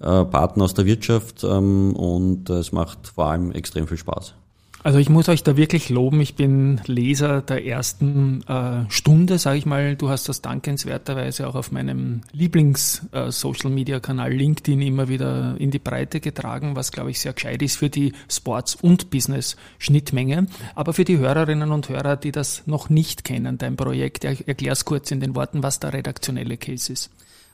äh, 0.00 0.24
Partner 0.24 0.64
aus 0.64 0.74
der 0.74 0.86
Wirtschaft 0.86 1.44
ähm, 1.44 1.94
und 1.94 2.48
es 2.50 2.72
macht 2.72 3.08
vor 3.08 3.26
allem 3.26 3.52
extrem 3.52 3.86
viel 3.86 3.98
Spaß. 3.98 4.34
Also 4.82 4.98
ich 4.98 5.10
muss 5.10 5.28
euch 5.28 5.42
da 5.42 5.58
wirklich 5.58 5.90
loben. 5.90 6.22
Ich 6.22 6.36
bin 6.36 6.80
Leser 6.86 7.42
der 7.42 7.66
ersten 7.66 8.42
äh, 8.48 8.90
Stunde, 8.90 9.38
sage 9.38 9.58
ich 9.58 9.66
mal. 9.66 9.94
Du 9.94 10.08
hast 10.08 10.30
das 10.30 10.40
dankenswerterweise 10.40 11.46
auch 11.46 11.54
auf 11.54 11.70
meinem 11.70 12.22
Lieblings-Social-Media-Kanal 12.32 14.32
äh, 14.32 14.36
LinkedIn 14.36 14.80
immer 14.80 15.08
wieder 15.08 15.54
in 15.58 15.70
die 15.70 15.78
Breite 15.78 16.20
getragen, 16.20 16.76
was, 16.76 16.92
glaube 16.92 17.10
ich, 17.10 17.20
sehr 17.20 17.34
gescheit 17.34 17.60
ist 17.60 17.76
für 17.76 17.90
die 17.90 18.14
Sports- 18.30 18.74
und 18.74 19.10
Business-Schnittmenge. 19.10 20.46
Aber 20.74 20.94
für 20.94 21.04
die 21.04 21.18
Hörerinnen 21.18 21.72
und 21.72 21.90
Hörer, 21.90 22.16
die 22.16 22.32
das 22.32 22.66
noch 22.66 22.88
nicht 22.88 23.24
kennen, 23.24 23.58
dein 23.58 23.76
Projekt, 23.76 24.24
erklär 24.24 24.72
es 24.72 24.86
kurz 24.86 25.10
in 25.10 25.20
den 25.20 25.34
Worten, 25.34 25.62
was 25.62 25.80
der 25.80 25.92
redaktionelle 25.92 26.56
Case 26.56 26.90
ist. 26.90 27.10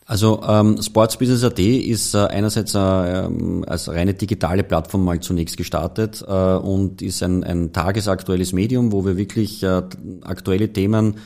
Also 0.06 0.40
ähm, 0.46 0.80
Sportsbusiness.at 0.80 1.58
ist 1.58 2.14
äh, 2.14 2.18
einerseits 2.18 2.74
äh, 2.74 2.78
ähm, 2.78 3.64
als 3.66 3.88
reine 3.88 4.14
digitale 4.14 4.62
Plattform 4.62 5.04
mal 5.04 5.18
zunächst 5.20 5.56
gestartet 5.56 6.24
äh, 6.26 6.54
und 6.54 7.02
ist 7.02 7.22
ein, 7.24 7.42
ein 7.42 7.72
tagesaktuelles 7.72 8.52
Medium, 8.52 8.92
wo 8.92 9.04
wir 9.04 9.16
wirklich 9.16 9.64
äh, 9.64 9.82
aktuelle 10.22 10.72
Themen 10.72 11.16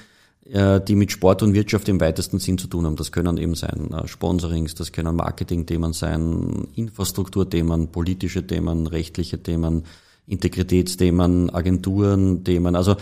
äh, 0.51 0.81
die 0.81 0.97
mit 0.97 1.13
Sport 1.13 1.43
und 1.43 1.55
Wirtschaft 1.55 1.89
im 1.89 2.01
weitesten 2.01 2.39
Sinn 2.39 2.59
zu 2.59 2.67
tun 2.67 2.85
haben. 2.87 2.97
Das 2.97 3.13
können 3.13 3.37
eben 3.37 3.55
sein 3.55 3.91
äh, 3.93 4.09
Sponsorings, 4.09 4.75
das 4.75 4.91
können 4.91 5.15
Marketing-Themen 5.15 5.93
sein, 5.93 6.67
Infrastrukturthemen, 6.75 7.89
politische 7.93 8.47
Themen, 8.47 8.87
rechtliche 8.87 9.43
Themen, 9.43 9.85
Integritätsthemen, 10.27 11.51
Agenturen, 11.51 12.45
Themen. 12.45 12.75
Also 12.75 12.97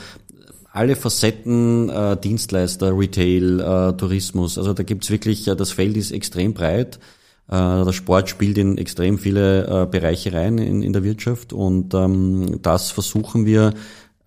alle 0.78 0.94
Facetten, 0.94 1.88
äh, 1.88 2.16
Dienstleister, 2.16 2.96
Retail, 2.96 3.60
äh, 3.60 3.96
Tourismus. 3.96 4.58
Also 4.58 4.74
da 4.74 4.84
gibt's 4.84 5.10
wirklich, 5.10 5.48
äh, 5.48 5.56
das 5.56 5.72
Feld 5.72 5.96
ist 5.96 6.12
extrem 6.12 6.54
breit. 6.54 7.00
Äh, 7.48 7.84
der 7.84 7.92
Sport 7.92 8.28
spielt 8.28 8.58
in 8.58 8.78
extrem 8.78 9.18
viele 9.18 9.66
äh, 9.66 9.86
Bereiche 9.86 10.32
rein 10.32 10.58
in, 10.58 10.82
in 10.82 10.92
der 10.92 11.02
Wirtschaft 11.02 11.52
und 11.52 11.94
ähm, 11.94 12.60
das 12.62 12.92
versuchen 12.92 13.44
wir 13.44 13.74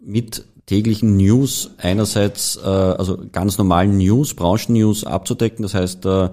mit 0.01 0.43
täglichen 0.65 1.15
News 1.15 1.71
einerseits, 1.77 2.57
äh, 2.57 2.67
also 2.67 3.17
ganz 3.31 3.57
normalen 3.57 3.97
News, 3.97 4.33
Branchen-News 4.33 5.05
abzudecken. 5.05 5.63
Das 5.63 5.73
heißt, 5.73 6.05
äh, 6.05 6.29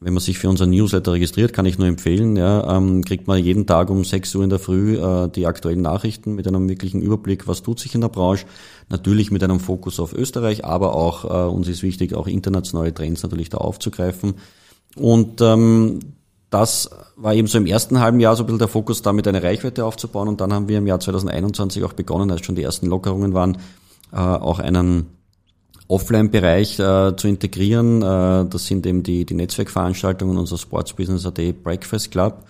wenn 0.00 0.14
man 0.14 0.22
sich 0.22 0.38
für 0.38 0.48
unseren 0.48 0.70
Newsletter 0.70 1.12
registriert, 1.12 1.52
kann 1.52 1.66
ich 1.66 1.78
nur 1.78 1.86
empfehlen, 1.86 2.34
ja, 2.36 2.76
ähm, 2.76 3.04
kriegt 3.04 3.26
man 3.26 3.42
jeden 3.42 3.66
Tag 3.66 3.90
um 3.90 4.02
6 4.02 4.34
Uhr 4.34 4.44
in 4.44 4.50
der 4.50 4.58
Früh 4.58 4.96
äh, 4.96 5.28
die 5.28 5.46
aktuellen 5.46 5.82
Nachrichten 5.82 6.34
mit 6.34 6.48
einem 6.48 6.68
wirklichen 6.68 7.02
Überblick, 7.02 7.46
was 7.46 7.62
tut 7.62 7.80
sich 7.80 7.94
in 7.94 8.00
der 8.00 8.08
Branche. 8.08 8.46
Natürlich 8.88 9.30
mit 9.30 9.44
einem 9.44 9.60
Fokus 9.60 10.00
auf 10.00 10.14
Österreich, 10.14 10.64
aber 10.64 10.94
auch, 10.94 11.24
äh, 11.24 11.50
uns 11.50 11.68
ist 11.68 11.82
wichtig, 11.82 12.14
auch 12.14 12.26
internationale 12.26 12.94
Trends 12.94 13.22
natürlich 13.22 13.50
da 13.50 13.58
aufzugreifen. 13.58 14.34
Und 14.96 15.42
ähm, 15.42 16.00
das 16.48 16.90
war 17.16 17.34
eben 17.34 17.46
so 17.46 17.58
im 17.58 17.66
ersten 17.66 18.00
halben 18.00 18.20
Jahr 18.20 18.34
so 18.36 18.42
ein 18.42 18.46
bisschen 18.46 18.58
der 18.58 18.68
Fokus, 18.68 19.02
damit 19.02 19.28
eine 19.28 19.42
Reichweite 19.42 19.84
aufzubauen. 19.84 20.28
Und 20.28 20.40
dann 20.40 20.52
haben 20.52 20.68
wir 20.68 20.78
im 20.78 20.86
Jahr 20.86 20.98
2021 20.98 21.84
auch 21.84 21.92
begonnen, 21.92 22.30
als 22.30 22.44
schon 22.44 22.56
die 22.56 22.62
ersten 22.62 22.86
Lockerungen 22.86 23.34
waren, 23.34 23.58
äh, 24.12 24.16
auch 24.16 24.58
einen 24.58 25.19
Offline-Bereich 25.90 26.78
äh, 26.78 27.16
zu 27.16 27.28
integrieren. 27.28 28.02
Äh, 28.02 28.46
das 28.48 28.66
sind 28.66 28.86
eben 28.86 29.02
die, 29.02 29.24
die 29.26 29.34
Netzwerkveranstaltungen 29.34 30.38
Business 30.96 31.26
AD 31.26 31.52
Breakfast 31.52 32.10
Club. 32.10 32.44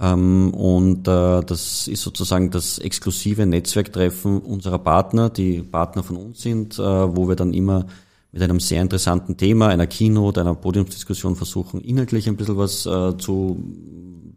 Ähm, 0.00 0.52
und 0.54 1.08
äh, 1.08 1.40
das 1.42 1.88
ist 1.88 2.02
sozusagen 2.02 2.50
das 2.50 2.78
exklusive 2.78 3.44
Netzwerktreffen 3.46 4.40
unserer 4.40 4.78
Partner, 4.78 5.30
die 5.30 5.62
Partner 5.62 6.02
von 6.02 6.16
uns 6.16 6.42
sind, 6.42 6.78
äh, 6.78 6.82
wo 6.82 7.28
wir 7.28 7.36
dann 7.36 7.54
immer 7.54 7.86
mit 8.32 8.42
einem 8.42 8.60
sehr 8.60 8.82
interessanten 8.82 9.36
Thema, 9.36 9.68
einer 9.68 9.86
Keynote, 9.86 10.42
einer 10.42 10.54
Podiumsdiskussion 10.54 11.34
versuchen, 11.36 11.80
inhaltlich 11.80 12.28
ein 12.28 12.36
bisschen 12.36 12.58
was 12.58 12.84
äh, 12.84 13.16
zu 13.16 13.56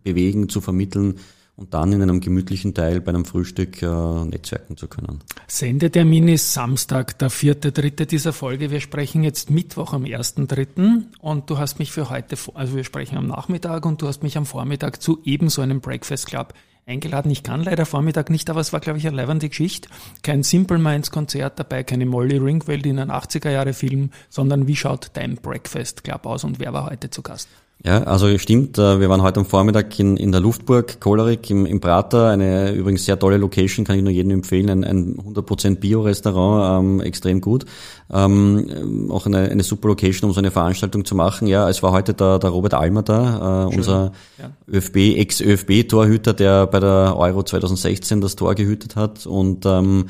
bewegen, 0.03 0.47
zu 0.47 0.61
vermitteln 0.61 1.15
und 1.59 1.73
dann 1.73 1.91
in 1.91 2.01
einem 2.01 2.21
gemütlichen 2.21 2.73
Teil 2.73 3.01
bei 3.01 3.09
einem 3.09 3.25
Frühstück 3.25 3.81
äh, 3.81 3.85
netzwerken 3.85 4.77
zu 4.77 4.87
können. 4.87 5.19
Sendetermin 5.47 6.29
ist 6.29 6.53
Samstag, 6.53 7.19
der 7.19 7.29
vierte, 7.29 7.73
dritte 7.73 8.05
dieser 8.05 8.31
Folge. 8.31 8.71
Wir 8.71 8.79
sprechen 8.79 9.23
jetzt 9.23 9.49
Mittwoch 9.49 9.91
am 9.91 10.05
ersten, 10.05 10.47
dritten 10.47 11.07
und 11.19 11.49
du 11.49 11.57
hast 11.57 11.77
mich 11.77 11.91
für 11.91 12.09
heute, 12.09 12.37
also 12.53 12.75
wir 12.77 12.85
sprechen 12.85 13.17
am 13.17 13.27
Nachmittag 13.27 13.85
und 13.85 14.01
du 14.01 14.07
hast 14.07 14.23
mich 14.23 14.37
am 14.37 14.45
Vormittag 14.45 15.01
zu 15.01 15.19
ebenso 15.25 15.61
einem 15.61 15.81
Breakfast 15.81 16.27
Club 16.27 16.53
eingeladen. 16.85 17.29
Ich 17.29 17.43
kann 17.43 17.61
leider 17.61 17.85
Vormittag 17.85 18.29
nicht, 18.29 18.49
aber 18.49 18.61
es 18.61 18.71
war, 18.71 18.79
glaube 18.79 18.99
ich, 18.99 19.05
eine 19.05 19.17
leibende 19.17 19.49
Geschichte. 19.49 19.89
Kein 20.23 20.43
Simple 20.43 20.79
Minds 20.79 21.11
Konzert 21.11 21.59
dabei, 21.59 21.83
keine 21.83 22.05
Molly 22.05 22.37
Ringwald 22.37 22.85
in 22.85 22.99
einem 22.99 23.11
80er 23.11 23.49
Jahre 23.49 23.73
Film, 23.73 24.11
sondern 24.29 24.65
wie 24.67 24.77
schaut 24.77 25.11
dein 25.13 25.35
Breakfast 25.35 26.05
Club 26.05 26.25
aus 26.25 26.45
und 26.45 26.59
wer 26.59 26.71
war 26.71 26.89
heute 26.89 27.09
zu 27.09 27.21
Gast? 27.21 27.49
Ja, 27.85 28.03
also 28.03 28.37
stimmt. 28.37 28.77
Äh, 28.77 28.99
wir 28.99 29.09
waren 29.09 29.21
heute 29.21 29.39
am 29.39 29.45
Vormittag 29.45 29.97
in, 29.99 30.17
in 30.17 30.33
der 30.33 30.41
Luftburg, 30.41 30.99
Kolerik 30.99 31.49
im, 31.49 31.65
im 31.65 31.79
Prater. 31.79 32.27
Eine 32.27 32.73
übrigens 32.73 33.05
sehr 33.05 33.17
tolle 33.17 33.37
Location, 33.37 33.85
kann 33.85 33.95
ich 33.95 34.03
nur 34.03 34.11
jedem 34.11 34.31
empfehlen. 34.31 34.69
Ein, 34.69 34.83
ein 34.83 35.15
100% 35.15 35.75
Bio-Restaurant, 35.75 36.83
ähm, 36.83 36.99
extrem 36.99 37.39
gut. 37.39 37.63
Ähm, 38.11 39.09
auch 39.09 39.25
eine, 39.25 39.49
eine 39.49 39.63
super 39.63 39.87
Location, 39.87 40.29
um 40.29 40.33
so 40.33 40.41
eine 40.41 40.51
Veranstaltung 40.51 41.05
zu 41.05 41.15
machen. 41.15 41.47
Ja, 41.47 41.69
es 41.69 41.81
war 41.81 41.93
heute 41.93 42.13
der, 42.13 42.37
der 42.39 42.49
Robert 42.49 42.73
Almer 42.73 43.03
da, 43.03 43.67
äh, 43.71 43.75
unser 43.75 44.11
ja. 44.37 44.51
ÖFB, 44.67 44.97
Ex-ÖFB-Torhüter, 45.17 46.33
der 46.33 46.67
bei 46.67 46.81
der 46.81 47.15
Euro 47.17 47.43
2016 47.43 48.19
das 48.19 48.35
Tor 48.35 48.55
gehütet 48.55 48.97
hat. 48.97 49.25
Und 49.25 49.65
ähm, 49.65 50.07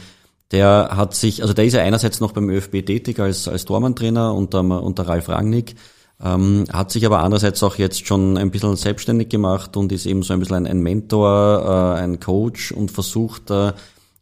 der 0.51 0.89
hat 0.93 1.13
sich, 1.13 1.43
also 1.43 1.53
der 1.53 1.65
ist 1.65 1.73
ja 1.73 1.83
einerseits 1.83 2.19
noch 2.19 2.31
beim 2.31 2.49
ÖFB 2.49 2.83
tätig 2.83 3.19
als, 3.19 3.47
als 3.47 3.65
Tormann-Trainer 3.65 4.33
unter, 4.33 4.61
unter 4.81 5.07
Ralf 5.07 5.29
Rangnick. 5.29 5.75
Ähm, 6.21 6.65
hat 6.71 6.91
sich 6.91 7.05
aber 7.05 7.19
andererseits 7.19 7.63
auch 7.63 7.75
jetzt 7.75 8.05
schon 8.05 8.37
ein 8.37 8.51
bisschen 8.51 8.75
selbstständig 8.75 9.29
gemacht 9.29 9.77
und 9.77 9.91
ist 9.93 10.05
eben 10.05 10.21
so 10.21 10.33
ein 10.33 10.39
bisschen 10.39 10.57
ein, 10.57 10.67
ein 10.67 10.81
Mentor, 10.81 11.95
äh, 11.95 12.01
ein 12.01 12.19
Coach 12.19 12.73
und 12.73 12.91
versucht 12.91 13.49
äh, 13.51 13.71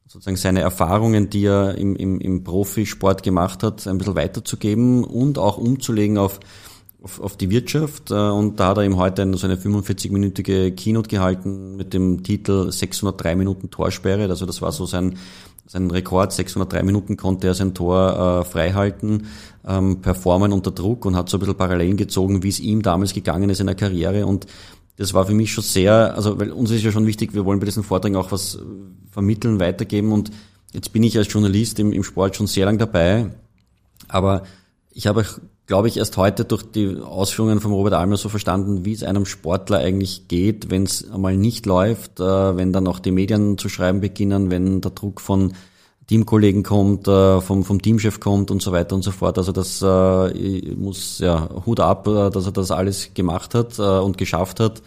sozusagen 0.06 0.38
seine 0.38 0.62
Erfahrungen, 0.62 1.30
die 1.32 1.46
er 1.46 1.76
im, 1.76 1.96
im, 1.96 2.20
im 2.22 2.44
Profisport 2.44 3.24
gemacht 3.24 3.64
hat, 3.64 3.88
ein 3.88 3.98
bisschen 3.98 4.16
weiterzugeben 4.16 5.04
und 5.04 5.40
auch 5.40 5.58
umzulegen 5.58 6.20
auf, 6.20 6.40
auf, 7.02 7.20
auf 7.20 7.36
die 7.36 7.50
Wirtschaft. 7.50 8.12
Äh, 8.12 8.14
und 8.14 8.60
da 8.60 8.70
hat 8.70 8.78
er 8.78 8.84
eben 8.84 8.98
heute 8.98 9.36
so 9.36 9.48
eine 9.48 9.56
45-minütige 9.56 10.76
Keynote 10.76 11.10
gehalten 11.10 11.78
mit 11.78 11.96
dem 11.96 12.22
Titel 12.22 12.72
603 12.72 13.36
Minuten 13.36 13.72
Torsperre. 13.72 14.30
Also 14.30 14.46
das 14.46 14.62
war 14.62 14.72
so 14.72 14.86
sein, 14.86 15.18
sein 15.66 15.90
Rekord. 15.90 16.32
603 16.32 16.84
Minuten 16.84 17.18
konnte 17.18 17.48
er 17.48 17.54
sein 17.56 17.74
Tor 17.74 18.44
äh, 18.46 18.50
freihalten 18.50 19.26
ähm, 19.68 20.02
performen 20.02 20.54
unter 20.54 20.72
Druck 20.72 21.06
und 21.06 21.16
hat 21.16 21.30
so 21.30 21.38
ein 21.38 21.40
bisschen 21.42 21.58
Parallelen 21.58 21.98
gezogen, 21.98 22.42
wie 22.44 22.50
es 22.50 22.60
ihm 22.60 22.82
damals 22.82 23.14
gegangen 23.14 23.50
ist 23.50 23.60
in 23.60 23.68
der 23.68 23.76
Karriere. 23.76 24.26
Und 24.26 24.48
das 24.96 25.14
war 25.14 25.26
für 25.26 25.34
mich 25.34 25.52
schon 25.52 25.64
sehr, 25.64 26.16
also 26.16 26.40
weil 26.40 26.52
uns 26.52 26.72
ist 26.72 26.84
ja 26.84 26.92
schon 26.92 27.06
wichtig, 27.06 27.34
wir 27.34 27.46
wollen 27.46 27.60
bei 27.60 27.66
diesen 27.66 27.84
Vorträgen 27.84 28.16
auch 28.16 28.32
was 28.32 28.58
vermitteln, 29.12 29.60
weitergeben. 29.60 30.12
Und 30.12 30.32
jetzt 30.74 30.94
bin 30.94 31.04
ich 31.04 31.18
als 31.18 31.32
Journalist 31.32 31.80
im, 31.80 31.92
im 31.92 32.04
Sport 32.04 32.36
schon 32.36 32.48
sehr 32.48 32.66
lang 32.66 32.78
dabei, 32.78 33.32
aber 34.08 34.44
ich 34.92 35.06
habe, 35.06 35.26
glaube 35.68 35.90
ich, 35.90 35.98
erst 35.98 36.18
heute 36.18 36.46
durch 36.46 36.64
die 36.64 36.98
Ausführungen 36.98 37.60
von 37.60 37.72
Robert 37.72 37.94
Almer 37.94 38.18
so 38.18 38.30
verstanden, 38.30 38.86
wie 38.86 38.94
es 38.94 39.04
einem 39.04 39.26
Sportler 39.26 39.80
eigentlich 39.80 40.28
geht, 40.28 40.72
wenn 40.72 40.84
es 40.84 41.12
einmal 41.12 41.38
nicht 41.38 41.66
läuft, 41.68 42.20
äh, 42.20 42.58
wenn 42.58 42.74
dann 42.74 42.88
auch 42.88 43.00
die 43.00 43.12
Medien 43.12 43.58
zu 43.58 43.70
schreiben 43.70 44.00
beginnen, 44.00 44.50
wenn 44.50 44.82
der 44.82 44.92
Druck 44.92 45.22
von 45.22 45.54
Teamkollegen 46.08 46.64
kommt, 46.64 47.08
äh, 47.08 47.42
vom, 47.42 47.66
vom 47.66 47.82
Teamchef 47.82 48.20
kommt 48.20 48.50
und 48.50 48.62
so 48.62 48.72
weiter 48.72 48.96
und 48.96 49.04
so 49.04 49.12
fort. 49.12 49.38
Also 49.38 49.52
das 49.52 49.82
äh, 49.82 50.76
muss 50.76 51.20
ja 51.20 51.50
Hut 51.66 51.82
ab, 51.82 52.08
äh, 52.08 52.30
dass 52.30 52.46
er 52.46 52.54
das 52.54 52.72
alles 52.72 53.14
gemacht 53.14 53.54
hat 53.54 53.78
äh, 53.78 53.82
und 53.82 54.18
geschafft 54.18 54.62
hat. 54.62 54.82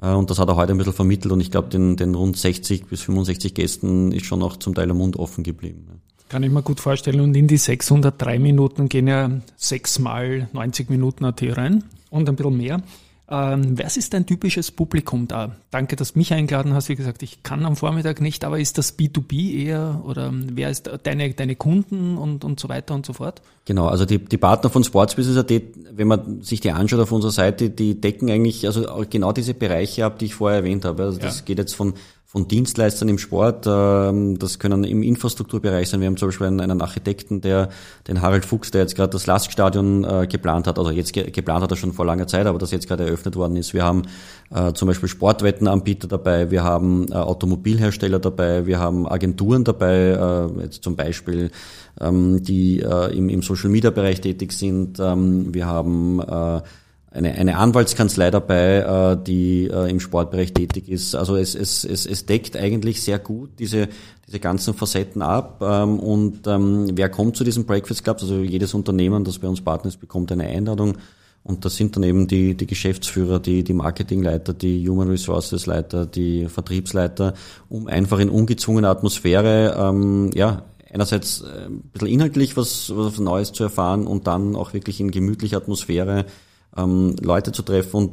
Äh, 0.00 0.12
und 0.12 0.28
das 0.28 0.38
hat 0.38 0.48
er 0.48 0.56
heute 0.56 0.72
ein 0.72 0.78
bisschen 0.78 0.92
vermittelt 0.92 1.32
und 1.32 1.40
ich 1.40 1.50
glaube, 1.50 1.68
den, 1.68 1.96
den 1.96 2.14
rund 2.14 2.36
60 2.36 2.86
bis 2.86 3.00
65 3.00 3.54
Gästen 3.54 4.12
ist 4.12 4.26
schon 4.26 4.42
auch 4.42 4.58
zum 4.58 4.74
Teil 4.74 4.86
der 4.86 4.94
Mund 4.94 5.16
offen 5.16 5.42
geblieben. 5.42 6.02
Kann 6.28 6.42
ich 6.42 6.50
mir 6.50 6.62
gut 6.62 6.80
vorstellen. 6.80 7.20
Und 7.20 7.34
in 7.34 7.46
die 7.46 7.56
603 7.56 8.38
Minuten 8.38 8.90
gehen 8.90 9.06
ja 9.06 9.30
sechsmal 9.56 10.48
90 10.52 10.90
Minuten 10.90 11.24
AT 11.24 11.42
rein 11.56 11.84
und 12.10 12.28
ein 12.28 12.36
bisschen 12.36 12.56
mehr. 12.56 12.82
Ähm, 13.30 13.78
was 13.78 13.98
ist 13.98 14.14
dein 14.14 14.24
typisches 14.24 14.70
Publikum 14.70 15.28
da? 15.28 15.56
Danke, 15.70 15.96
dass 15.96 16.14
du 16.14 16.18
mich 16.18 16.32
eingeladen 16.32 16.72
hast. 16.72 16.88
Wie 16.88 16.96
gesagt, 16.96 17.22
ich 17.22 17.42
kann 17.42 17.66
am 17.66 17.76
Vormittag 17.76 18.22
nicht, 18.22 18.42
aber 18.42 18.58
ist 18.58 18.78
das 18.78 18.98
B2B 18.98 19.64
eher 19.64 20.00
oder 20.04 20.32
wer 20.32 20.70
ist 20.70 20.90
deine, 21.02 21.34
deine 21.34 21.54
Kunden 21.54 22.16
und, 22.16 22.42
und 22.42 22.58
so 22.58 22.70
weiter 22.70 22.94
und 22.94 23.04
so 23.04 23.12
fort? 23.12 23.42
Genau, 23.66 23.86
also 23.86 24.06
die, 24.06 24.18
die 24.18 24.38
Partner 24.38 24.70
von 24.70 24.82
Sportsbusiness.at, 24.82 25.62
wenn 25.92 26.08
man 26.08 26.40
sich 26.42 26.60
die 26.60 26.70
anschaut 26.70 27.00
auf 27.00 27.12
unserer 27.12 27.32
Seite, 27.32 27.68
die 27.68 28.00
decken 28.00 28.30
eigentlich 28.30 28.64
also 28.64 28.86
genau 29.10 29.32
diese 29.32 29.52
Bereiche 29.52 30.06
ab, 30.06 30.18
die 30.18 30.26
ich 30.26 30.34
vorher 30.34 30.60
erwähnt 30.60 30.86
habe. 30.86 31.02
Also 31.02 31.18
das 31.18 31.40
ja. 31.40 31.44
geht 31.44 31.58
jetzt 31.58 31.74
von 31.74 31.92
von 32.30 32.46
Dienstleistern 32.46 33.08
im 33.08 33.16
Sport. 33.16 33.66
Ähm, 33.66 34.38
das 34.38 34.58
können 34.58 34.84
im 34.84 35.02
Infrastrukturbereich 35.02 35.88
sein. 35.88 36.00
Wir 36.00 36.08
haben 36.08 36.18
zum 36.18 36.28
Beispiel 36.28 36.46
einen, 36.46 36.82
Architekten, 36.82 37.40
der 37.40 37.70
den 38.06 38.20
Harald 38.20 38.44
Fuchs, 38.44 38.70
der 38.70 38.82
jetzt 38.82 38.96
gerade 38.96 39.12
das 39.12 39.26
Laskstadion 39.26 40.04
äh, 40.04 40.26
geplant 40.26 40.66
hat, 40.66 40.78
also 40.78 40.90
jetzt 40.90 41.14
geplant 41.14 41.62
hat 41.62 41.70
er 41.70 41.78
schon 41.78 41.94
vor 41.94 42.04
langer 42.04 42.26
Zeit, 42.26 42.46
aber 42.46 42.58
das 42.58 42.70
jetzt 42.70 42.86
gerade 42.86 43.06
eröffnet 43.06 43.34
worden 43.34 43.56
ist. 43.56 43.72
Wir 43.72 43.82
haben 43.82 44.02
äh, 44.54 44.74
zum 44.74 44.88
Beispiel 44.88 45.08
Sportwettenanbieter 45.08 46.06
dabei, 46.06 46.50
wir 46.50 46.64
haben 46.64 47.06
äh, 47.10 47.14
Automobilhersteller 47.14 48.18
dabei, 48.18 48.66
wir 48.66 48.78
haben 48.78 49.08
Agenturen 49.08 49.64
dabei, 49.64 50.48
jetzt 50.60 50.82
zum 50.82 50.96
Beispiel 50.96 51.50
ähm, 51.98 52.42
die 52.42 52.80
im, 52.80 53.30
im 53.30 53.42
Social 53.42 53.70
Media 53.70 53.90
Bereich 53.90 54.20
tätig 54.20 54.52
sind. 54.52 55.00
Ähm, 55.00 55.54
wir 55.54 55.66
haben 55.66 56.20
eine, 57.10 57.32
eine 57.34 57.56
Anwaltskanzlei 57.56 58.30
dabei, 58.30 58.78
äh, 58.78 59.24
die 59.24 59.66
äh, 59.66 59.90
im 59.90 60.00
Sportbereich 60.00 60.52
tätig 60.52 60.88
ist. 60.88 61.14
Also 61.14 61.36
es, 61.36 61.54
es, 61.54 61.84
es, 61.84 62.06
es 62.06 62.26
deckt 62.26 62.56
eigentlich 62.56 63.02
sehr 63.02 63.18
gut 63.18 63.50
diese, 63.58 63.88
diese 64.26 64.40
ganzen 64.40 64.74
Facetten 64.74 65.22
ab. 65.22 65.62
Ähm, 65.62 65.98
und 65.98 66.46
ähm, 66.46 66.90
wer 66.94 67.08
kommt 67.08 67.36
zu 67.36 67.44
diesen 67.44 67.64
Breakfast 67.64 68.04
Clubs? 68.04 68.22
Also 68.22 68.40
jedes 68.40 68.74
Unternehmen, 68.74 69.24
das 69.24 69.38
bei 69.38 69.48
uns 69.48 69.62
Partner 69.62 69.88
ist, 69.88 70.00
bekommt 70.00 70.30
eine 70.32 70.46
Einladung. 70.46 70.98
Und 71.44 71.64
das 71.64 71.76
sind 71.76 71.96
dann 71.96 72.02
eben 72.02 72.28
die, 72.28 72.54
die 72.54 72.66
Geschäftsführer, 72.66 73.38
die, 73.40 73.64
die 73.64 73.72
Marketingleiter, 73.72 74.52
die 74.52 74.86
Human 74.86 75.08
Resources 75.08 75.64
Leiter, 75.64 76.04
die 76.04 76.46
Vertriebsleiter, 76.46 77.32
um 77.70 77.86
einfach 77.86 78.18
in 78.18 78.28
ungezwungener 78.28 78.90
Atmosphäre, 78.90 79.74
ähm, 79.78 80.30
ja, 80.34 80.64
einerseits 80.92 81.40
äh, 81.40 81.66
ein 81.66 81.80
bisschen 81.92 82.08
inhaltlich 82.08 82.56
was, 82.58 82.92
was 82.94 83.18
Neues 83.18 83.52
zu 83.52 83.62
erfahren 83.62 84.06
und 84.06 84.26
dann 84.26 84.56
auch 84.56 84.74
wirklich 84.74 85.00
in 85.00 85.10
gemütlicher 85.10 85.56
Atmosphäre 85.56 86.26
ähm, 86.76 87.16
Leute 87.20 87.52
zu 87.52 87.62
treffen 87.62 87.96
und 87.96 88.10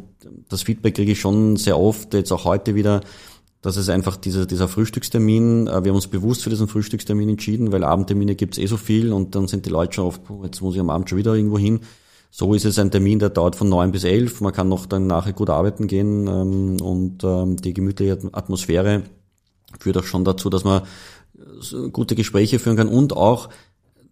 das 0.49 0.63
Feedback 0.63 0.95
kriege 0.95 1.11
ich 1.11 1.19
schon 1.19 1.55
sehr 1.55 1.79
oft, 1.79 2.13
jetzt 2.13 2.31
auch 2.31 2.45
heute 2.45 2.75
wieder, 2.75 3.01
Das 3.65 3.77
ist 3.77 3.89
einfach 3.89 4.15
dieser, 4.15 4.45
dieser 4.45 4.67
Frühstückstermin. 4.67 5.65
Äh, 5.65 5.83
wir 5.83 5.89
haben 5.89 5.95
uns 5.95 6.07
bewusst 6.07 6.43
für 6.43 6.51
diesen 6.51 6.67
Frühstückstermin 6.67 7.29
entschieden, 7.29 7.71
weil 7.71 7.83
Abendtermine 7.83 8.35
gibt's 8.35 8.59
eh 8.59 8.67
so 8.67 8.77
viel 8.77 9.11
und 9.11 9.33
dann 9.33 9.47
sind 9.47 9.65
die 9.65 9.71
Leute 9.71 9.93
schon 9.93 10.05
oft, 10.05 10.21
jetzt 10.43 10.61
muss 10.61 10.75
ich 10.75 10.79
am 10.79 10.91
Abend 10.91 11.09
schon 11.09 11.17
wieder 11.17 11.33
irgendwo 11.33 11.57
hin. 11.57 11.79
So 12.29 12.53
ist 12.53 12.65
es 12.65 12.77
ein 12.77 12.91
Termin, 12.91 13.17
der 13.17 13.29
dauert 13.29 13.55
von 13.55 13.67
neun 13.67 13.91
bis 13.91 14.03
elf. 14.03 14.39
Man 14.39 14.53
kann 14.53 14.69
noch 14.69 14.85
dann 14.85 15.07
nachher 15.07 15.33
gut 15.33 15.49
arbeiten 15.49 15.87
gehen 15.87 16.27
ähm, 16.27 16.77
und 16.79 17.23
ähm, 17.23 17.55
die 17.57 17.73
gemütliche 17.73 18.19
Atmosphäre 18.33 19.01
führt 19.79 19.97
auch 19.97 20.03
schon 20.03 20.25
dazu, 20.25 20.51
dass 20.51 20.63
man 20.63 20.83
gute 21.91 22.15
Gespräche 22.15 22.59
führen 22.59 22.77
kann 22.77 22.87
und 22.87 23.13
auch 23.13 23.49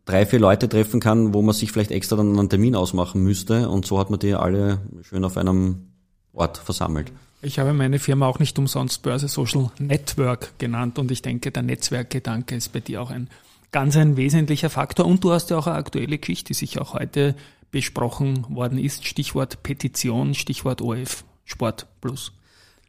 drei, 0.05 0.25
vier 0.25 0.39
Leute 0.39 0.67
treffen 0.69 0.99
kann, 0.99 1.33
wo 1.33 1.41
man 1.41 1.53
sich 1.53 1.71
vielleicht 1.71 1.91
extra 1.91 2.15
dann 2.15 2.37
einen 2.37 2.49
Termin 2.49 2.75
ausmachen 2.75 3.23
müsste. 3.23 3.69
Und 3.69 3.85
so 3.85 3.99
hat 3.99 4.09
man 4.09 4.19
die 4.19 4.33
alle 4.33 4.79
schön 5.01 5.23
auf 5.23 5.37
einem 5.37 5.87
Ort 6.33 6.57
versammelt. 6.57 7.11
Ich 7.41 7.59
habe 7.59 7.73
meine 7.73 7.99
Firma 7.99 8.27
auch 8.27 8.39
nicht 8.39 8.57
umsonst 8.57 9.01
Börse 9.03 9.27
Social 9.27 9.69
Network 9.77 10.57
genannt 10.59 10.97
und 10.97 11.11
ich 11.11 11.21
denke, 11.21 11.51
der 11.51 11.63
Netzwerkgedanke 11.63 12.55
ist 12.55 12.71
bei 12.71 12.79
dir 12.79 13.01
auch 13.01 13.11
ein 13.11 13.29
ganz 13.71 13.97
ein 13.97 14.15
wesentlicher 14.15 14.69
Faktor. 14.69 15.05
Und 15.05 15.23
du 15.23 15.31
hast 15.31 15.49
ja 15.49 15.57
auch 15.57 15.67
eine 15.67 15.75
aktuelle 15.75 16.17
Geschichte, 16.17 16.49
die 16.49 16.53
sich 16.53 16.79
auch 16.79 16.93
heute 16.93 17.35
besprochen 17.71 18.45
worden 18.49 18.77
ist. 18.77 19.05
Stichwort 19.05 19.61
Petition, 19.63 20.35
Stichwort 20.35 20.81
OF 20.81 21.25
Sport 21.43 21.87
Plus. 21.99 22.31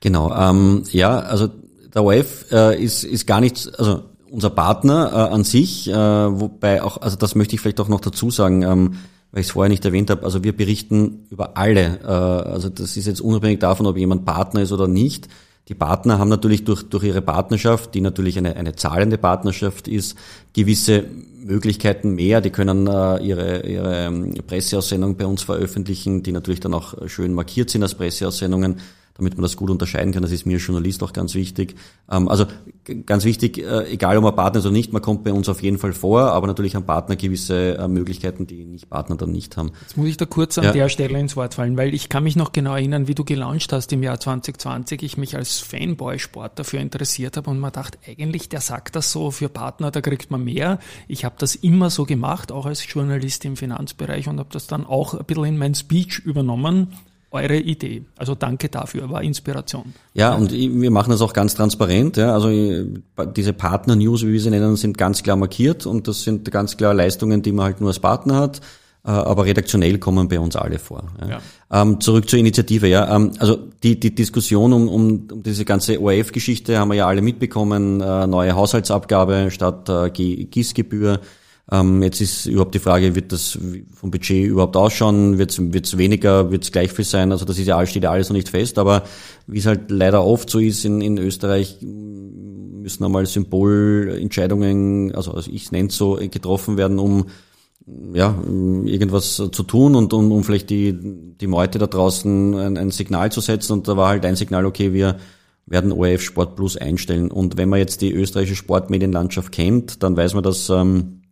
Genau, 0.01 0.33
ähm, 0.33 0.85
ja, 0.91 1.19
also 1.19 1.49
der 1.93 2.05
OF 2.05 2.53
äh, 2.53 2.81
ist, 2.81 3.03
ist 3.05 3.27
gar 3.27 3.41
nichts, 3.41 3.69
also 3.69 4.05
unser 4.35 4.51
Partner 4.51 5.11
äh, 5.13 5.33
an 5.33 5.45
sich, 5.45 5.89
äh, 5.89 5.95
wobei 5.95 6.83
auch, 6.83 7.01
also 7.01 7.17
das 7.17 7.37
möchte 7.37 7.55
ich 7.55 7.61
vielleicht 7.61 7.81
auch 7.81 7.89
noch 7.89 8.01
dazu 8.01 8.31
sagen, 8.31 8.63
ähm, 8.63 8.95
weil 9.31 9.41
ich 9.41 9.47
es 9.47 9.53
vorher 9.53 9.69
nicht 9.69 9.85
erwähnt 9.85 10.11
habe, 10.11 10.25
also 10.25 10.43
wir 10.43 10.57
berichten 10.57 11.27
über 11.31 11.57
alle, 11.57 12.01
äh, 12.03 12.07
also 12.07 12.69
das 12.69 12.97
ist 12.97 13.07
jetzt 13.07 13.21
unabhängig 13.21 13.61
davon, 13.61 13.87
ob 13.87 13.97
jemand 13.97 14.25
Partner 14.25 14.63
ist 14.63 14.73
oder 14.73 14.89
nicht. 14.89 15.29
Die 15.69 15.75
Partner 15.75 16.19
haben 16.19 16.29
natürlich 16.29 16.65
durch, 16.65 16.83
durch 16.83 17.05
ihre 17.05 17.23
Partnerschaft, 17.23 17.95
die 17.95 18.01
natürlich 18.01 18.37
eine, 18.37 18.57
eine 18.57 18.75
zahlende 18.75 19.17
Partnerschaft 19.17 19.89
ist, 19.89 20.19
gewisse 20.53 21.05
Möglichkeiten 21.39 22.15
mehr. 22.15 22.41
Die 22.41 22.51
können 22.51 22.87
äh, 22.87 23.19
ihre, 23.25 23.67
ihre 23.67 24.07
ähm, 24.07 24.35
Presseaussendungen 24.47 25.17
bei 25.17 25.27
uns 25.27 25.43
veröffentlichen, 25.43 26.23
die 26.23 26.33
natürlich 26.33 26.61
dann 26.61 26.75
auch 26.75 27.09
schön 27.09 27.33
markiert 27.33 27.71
sind 27.71 27.83
als 27.83 27.95
Presseaussendungen 27.95 28.77
damit 29.17 29.35
man 29.35 29.43
das 29.43 29.57
gut 29.57 29.71
unterscheiden 29.71 30.13
kann. 30.13 30.23
Das 30.23 30.33
ist 30.33 30.45
mir 30.45 30.55
als 30.55 30.67
Journalist 30.67 31.03
auch 31.03 31.13
ganz 31.13 31.35
wichtig. 31.35 31.77
Ähm, 32.11 32.29
also 32.29 32.47
ganz 33.07 33.25
wichtig, 33.25 33.59
äh, 33.59 33.93
egal 33.93 34.17
ob 34.17 34.25
man 34.25 34.35
Partner 34.35 34.59
ist 34.59 34.67
oder 34.67 34.73
nicht, 34.73 34.93
man 34.93 35.03
kommt 35.03 35.23
bei 35.23 35.33
uns 35.33 35.49
auf 35.49 35.63
jeden 35.63 35.79
Fall 35.79 35.93
vor, 35.93 36.33
aber 36.33 36.49
natürlich 36.49 36.75
haben 36.75 36.85
Partner 36.85 37.15
gewisse 37.15 37.79
äh, 37.79 37.87
Möglichkeiten, 37.89 38.47
die 38.47 38.65
nicht 38.65 38.91
Partner 38.91 39.17
dann 39.17 39.31
nicht 39.31 39.57
haben. 39.57 39.71
Jetzt 39.83 39.97
muss 39.97 40.09
ich 40.09 40.17
da 40.17 40.27
kurz 40.27 40.59
an 40.59 40.65
ja. 40.65 40.73
der 40.73 40.89
Stelle 40.89 41.19
ins 41.19 41.37
Wort 41.37 41.55
fallen, 41.55 41.77
weil 41.77 41.95
ich 41.95 42.09
kann 42.09 42.25
mich 42.25 42.35
noch 42.35 42.51
genau 42.51 42.75
erinnern, 42.75 43.07
wie 43.07 43.15
du 43.15 43.25
gelauncht 43.25 43.73
hast 43.73 43.93
im 43.93 44.03
Jahr 44.03 44.19
2020. 44.19 45.03
Ich 45.03 45.17
mich 45.17 45.37
als 45.37 45.61
Fanboy-Sport 45.61 46.59
dafür 46.59 46.81
interessiert 46.81 47.37
habe 47.37 47.51
und 47.51 47.61
man 47.61 47.73
dachte, 47.73 47.99
eigentlich, 48.09 48.49
der 48.49 48.61
sagt 48.61 48.97
das 48.97 49.13
so, 49.13 49.31
für 49.31 49.49
Partner, 49.49 49.93
da 49.93 50.01
kriegt 50.01 50.33
man 50.33 50.43
mehr. 50.43 50.81
Ich 51.07 51.25
habe 51.25 51.37
das 51.39 51.55
immer 51.55 51.89
so 51.89 52.05
gemacht, 52.05 52.51
auch 52.51 52.67
als 52.67 52.85
Journalist 52.93 53.45
im 53.45 53.57
Finanzbereich 53.57 54.29
und 54.29 54.41
habe 54.41 54.51
das 54.53 54.67
dann 54.67 54.85
auch 54.85 55.15
ein 55.15 55.25
bisschen 55.25 55.45
in 55.45 55.59
mein 55.59 55.75
Speech 55.75 56.19
übernommen 56.19 56.89
eure 57.35 57.57
Idee. 57.57 58.05
Also 58.17 58.35
danke 58.35 58.69
dafür, 58.69 59.11
war 59.11 59.23
Inspiration. 59.23 59.93
Ja, 60.15 60.35
und 60.35 60.53
wir 60.53 60.91
machen 60.91 61.11
das 61.11 61.21
auch 61.21 61.33
ganz 61.33 61.55
transparent. 61.55 62.17
Ja. 62.17 62.33
Also 62.33 62.49
diese 63.37 63.53
Partner-News, 63.53 64.25
wie 64.25 64.33
wir 64.33 64.41
sie 64.41 64.51
nennen, 64.51 64.77
sind 64.77 64.97
ganz 64.97 65.23
klar 65.23 65.37
markiert 65.37 65.85
und 65.85 66.09
das 66.09 66.23
sind 66.23 66.51
ganz 66.51 66.77
klar 66.77 66.95
Leistungen, 66.95 67.43
die 67.43 67.53
man 67.53 67.67
halt 67.67 67.81
nur 67.81 67.91
als 67.91 67.99
Partner 67.99 68.37
hat. 68.37 68.61
Äh, 69.07 69.11
aber 69.11 69.45
redaktionell 69.45 69.99
kommen 69.99 70.29
bei 70.29 70.41
uns 70.41 70.57
alle 70.57 70.79
vor. 70.79 71.05
Ja. 71.29 71.41
Ähm, 71.71 72.01
zurück 72.01 72.29
zur 72.29 72.39
Initiative. 72.39 72.89
Ja, 72.89 73.15
ähm, 73.15 73.33
also 73.39 73.59
die, 73.83 74.01
die 74.01 74.15
Diskussion 74.15 74.73
um, 74.73 74.89
um, 74.89 75.29
um 75.31 75.43
diese 75.43 75.67
ganze 75.67 76.01
ORF-Geschichte 76.01 76.79
haben 76.79 76.89
wir 76.89 76.95
ja 76.95 77.07
alle 77.07 77.21
mitbekommen. 77.21 78.01
Äh, 78.01 78.27
neue 78.27 78.55
Haushaltsabgabe 78.55 79.51
statt 79.51 79.91
äh, 79.91 80.11
Gießgebühr. 80.11 81.21
Ähm, 81.73 82.03
jetzt 82.03 82.21
ist 82.21 82.47
überhaupt 82.47 82.75
die 82.75 82.81
Frage, 82.81 83.15
wird 83.15 83.33
das 83.33 83.59
vom 83.95 84.11
Budget 84.11 84.47
überhaupt 84.47 84.77
ausschauen? 84.77 85.39
Wird 85.39 85.59
es 85.59 85.99
weniger? 85.99 86.51
Wird 86.51 86.65
es 86.65 86.73
gleich 86.73 86.93
viel 86.93 87.05
sein? 87.05 87.33
Also 87.33 87.45
das 87.45 87.59
ist 87.59 87.67
ja, 87.67 87.85
steht 87.87 88.03
ja 88.03 88.11
alles 88.11 88.29
noch 88.29 88.37
nicht 88.37 88.51
fest. 88.51 88.79
Aber 88.79 89.05
wie 89.47 89.59
es 89.59 89.67
halt 89.67 89.91
leider 89.91 90.25
oft 90.25 90.51
so 90.51 90.59
ist 90.59 90.85
in, 90.85 91.01
in 91.01 91.17
Österreich, 91.17 91.79
müssen 91.81 93.05
einmal 93.05 93.25
Symbolentscheidungen, 93.25 95.15
also, 95.15 95.33
also 95.33 95.51
ich 95.51 95.73
nenne 95.73 95.89
es 95.89 95.97
so, 95.97 96.19
getroffen 96.31 96.77
werden, 96.77 96.99
um 96.99 97.27
ja, 98.15 98.35
irgendwas 98.47 99.37
zu 99.37 99.63
tun 99.63 99.95
und 99.95 100.13
um, 100.13 100.33
um 100.33 100.43
vielleicht 100.43 100.71
die, 100.71 100.95
die 101.39 101.47
Meute 101.47 101.79
da 101.79 101.87
draußen 101.87 102.55
ein, 102.55 102.77
ein 102.79 102.91
Signal 102.91 103.31
zu 103.33 103.41
setzen. 103.41 103.73
Und 103.73 103.89
da 103.89 103.97
war 103.97 104.09
halt 104.09 104.25
ein 104.25 104.37
Signal, 104.37 104.65
okay, 104.67 104.93
wir 104.93 105.17
werden 105.67 105.93
ORF 105.93 106.23
Sport 106.23 106.57
Plus 106.57 106.77
einstellen. 106.77 107.31
Und 107.31 107.57
wenn 107.57 107.69
man 107.69 107.79
jetzt 107.79 108.03
die 108.03 108.13
österreichische 108.13 108.57
Sportmedienlandschaft 108.57 109.53
kennt, 109.53 110.03
dann 110.03 110.17
weiß 110.17 110.35
man, 110.35 110.43
dass 110.43 110.69
ähm, 110.71 111.24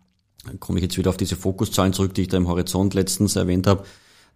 komme 0.58 0.78
ich 0.78 0.82
jetzt 0.84 0.98
wieder 0.98 1.10
auf 1.10 1.16
diese 1.16 1.36
Fokuszahlen 1.36 1.92
zurück, 1.92 2.14
die 2.14 2.22
ich 2.22 2.28
da 2.28 2.36
im 2.36 2.48
Horizont 2.48 2.94
letztens 2.94 3.36
erwähnt 3.36 3.66
habe, 3.66 3.84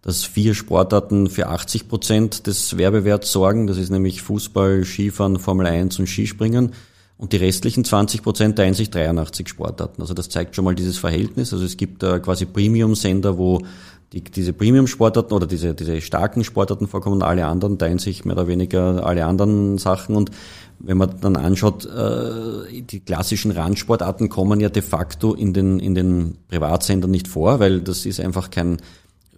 dass 0.02 0.24
vier 0.24 0.54
Sportarten 0.54 1.28
für 1.28 1.48
80 1.48 1.88
Prozent 1.88 2.46
des 2.46 2.76
Werbewerts 2.76 3.32
sorgen. 3.32 3.66
Das 3.66 3.76
ist 3.76 3.90
nämlich 3.90 4.22
Fußball, 4.22 4.84
Skifahren, 4.84 5.38
Formel 5.38 5.66
1 5.66 5.98
und 5.98 6.06
Skispringen. 6.06 6.72
Und 7.18 7.32
die 7.32 7.38
restlichen 7.38 7.84
20 7.84 8.22
Prozent 8.22 8.56
teilen 8.56 8.74
sich 8.74 8.90
83 8.90 9.48
Sportarten. 9.48 10.02
Also 10.02 10.12
das 10.12 10.28
zeigt 10.28 10.54
schon 10.54 10.66
mal 10.66 10.74
dieses 10.74 10.98
Verhältnis. 10.98 11.52
Also 11.52 11.64
es 11.64 11.76
gibt 11.76 12.02
äh, 12.02 12.18
quasi 12.20 12.44
Premium-Sender, 12.44 13.38
wo 13.38 13.62
die, 14.12 14.22
diese 14.22 14.52
Premium-Sportarten 14.52 15.32
oder 15.32 15.46
diese, 15.46 15.74
diese 15.74 16.00
starken 16.00 16.44
Sportarten 16.44 16.86
vorkommen, 16.86 17.22
alle 17.22 17.46
anderen 17.46 17.78
teilen 17.78 17.98
sich 17.98 18.24
mehr 18.24 18.36
oder 18.36 18.48
weniger 18.48 19.04
alle 19.04 19.24
anderen 19.24 19.78
Sachen. 19.78 20.14
Und 20.14 20.30
wenn 20.78 20.98
man 20.98 21.18
dann 21.20 21.36
anschaut, 21.36 21.86
äh, 21.86 22.82
die 22.82 23.00
klassischen 23.00 23.50
Randsportarten 23.50 24.28
kommen 24.28 24.60
ja 24.60 24.68
de 24.68 24.82
facto 24.82 25.34
in 25.34 25.54
den, 25.54 25.78
in 25.80 25.94
den 25.94 26.36
Privatsendern 26.48 27.10
nicht 27.10 27.28
vor, 27.28 27.60
weil 27.60 27.80
das 27.80 28.04
ist 28.04 28.20
einfach 28.20 28.50
kein, 28.50 28.76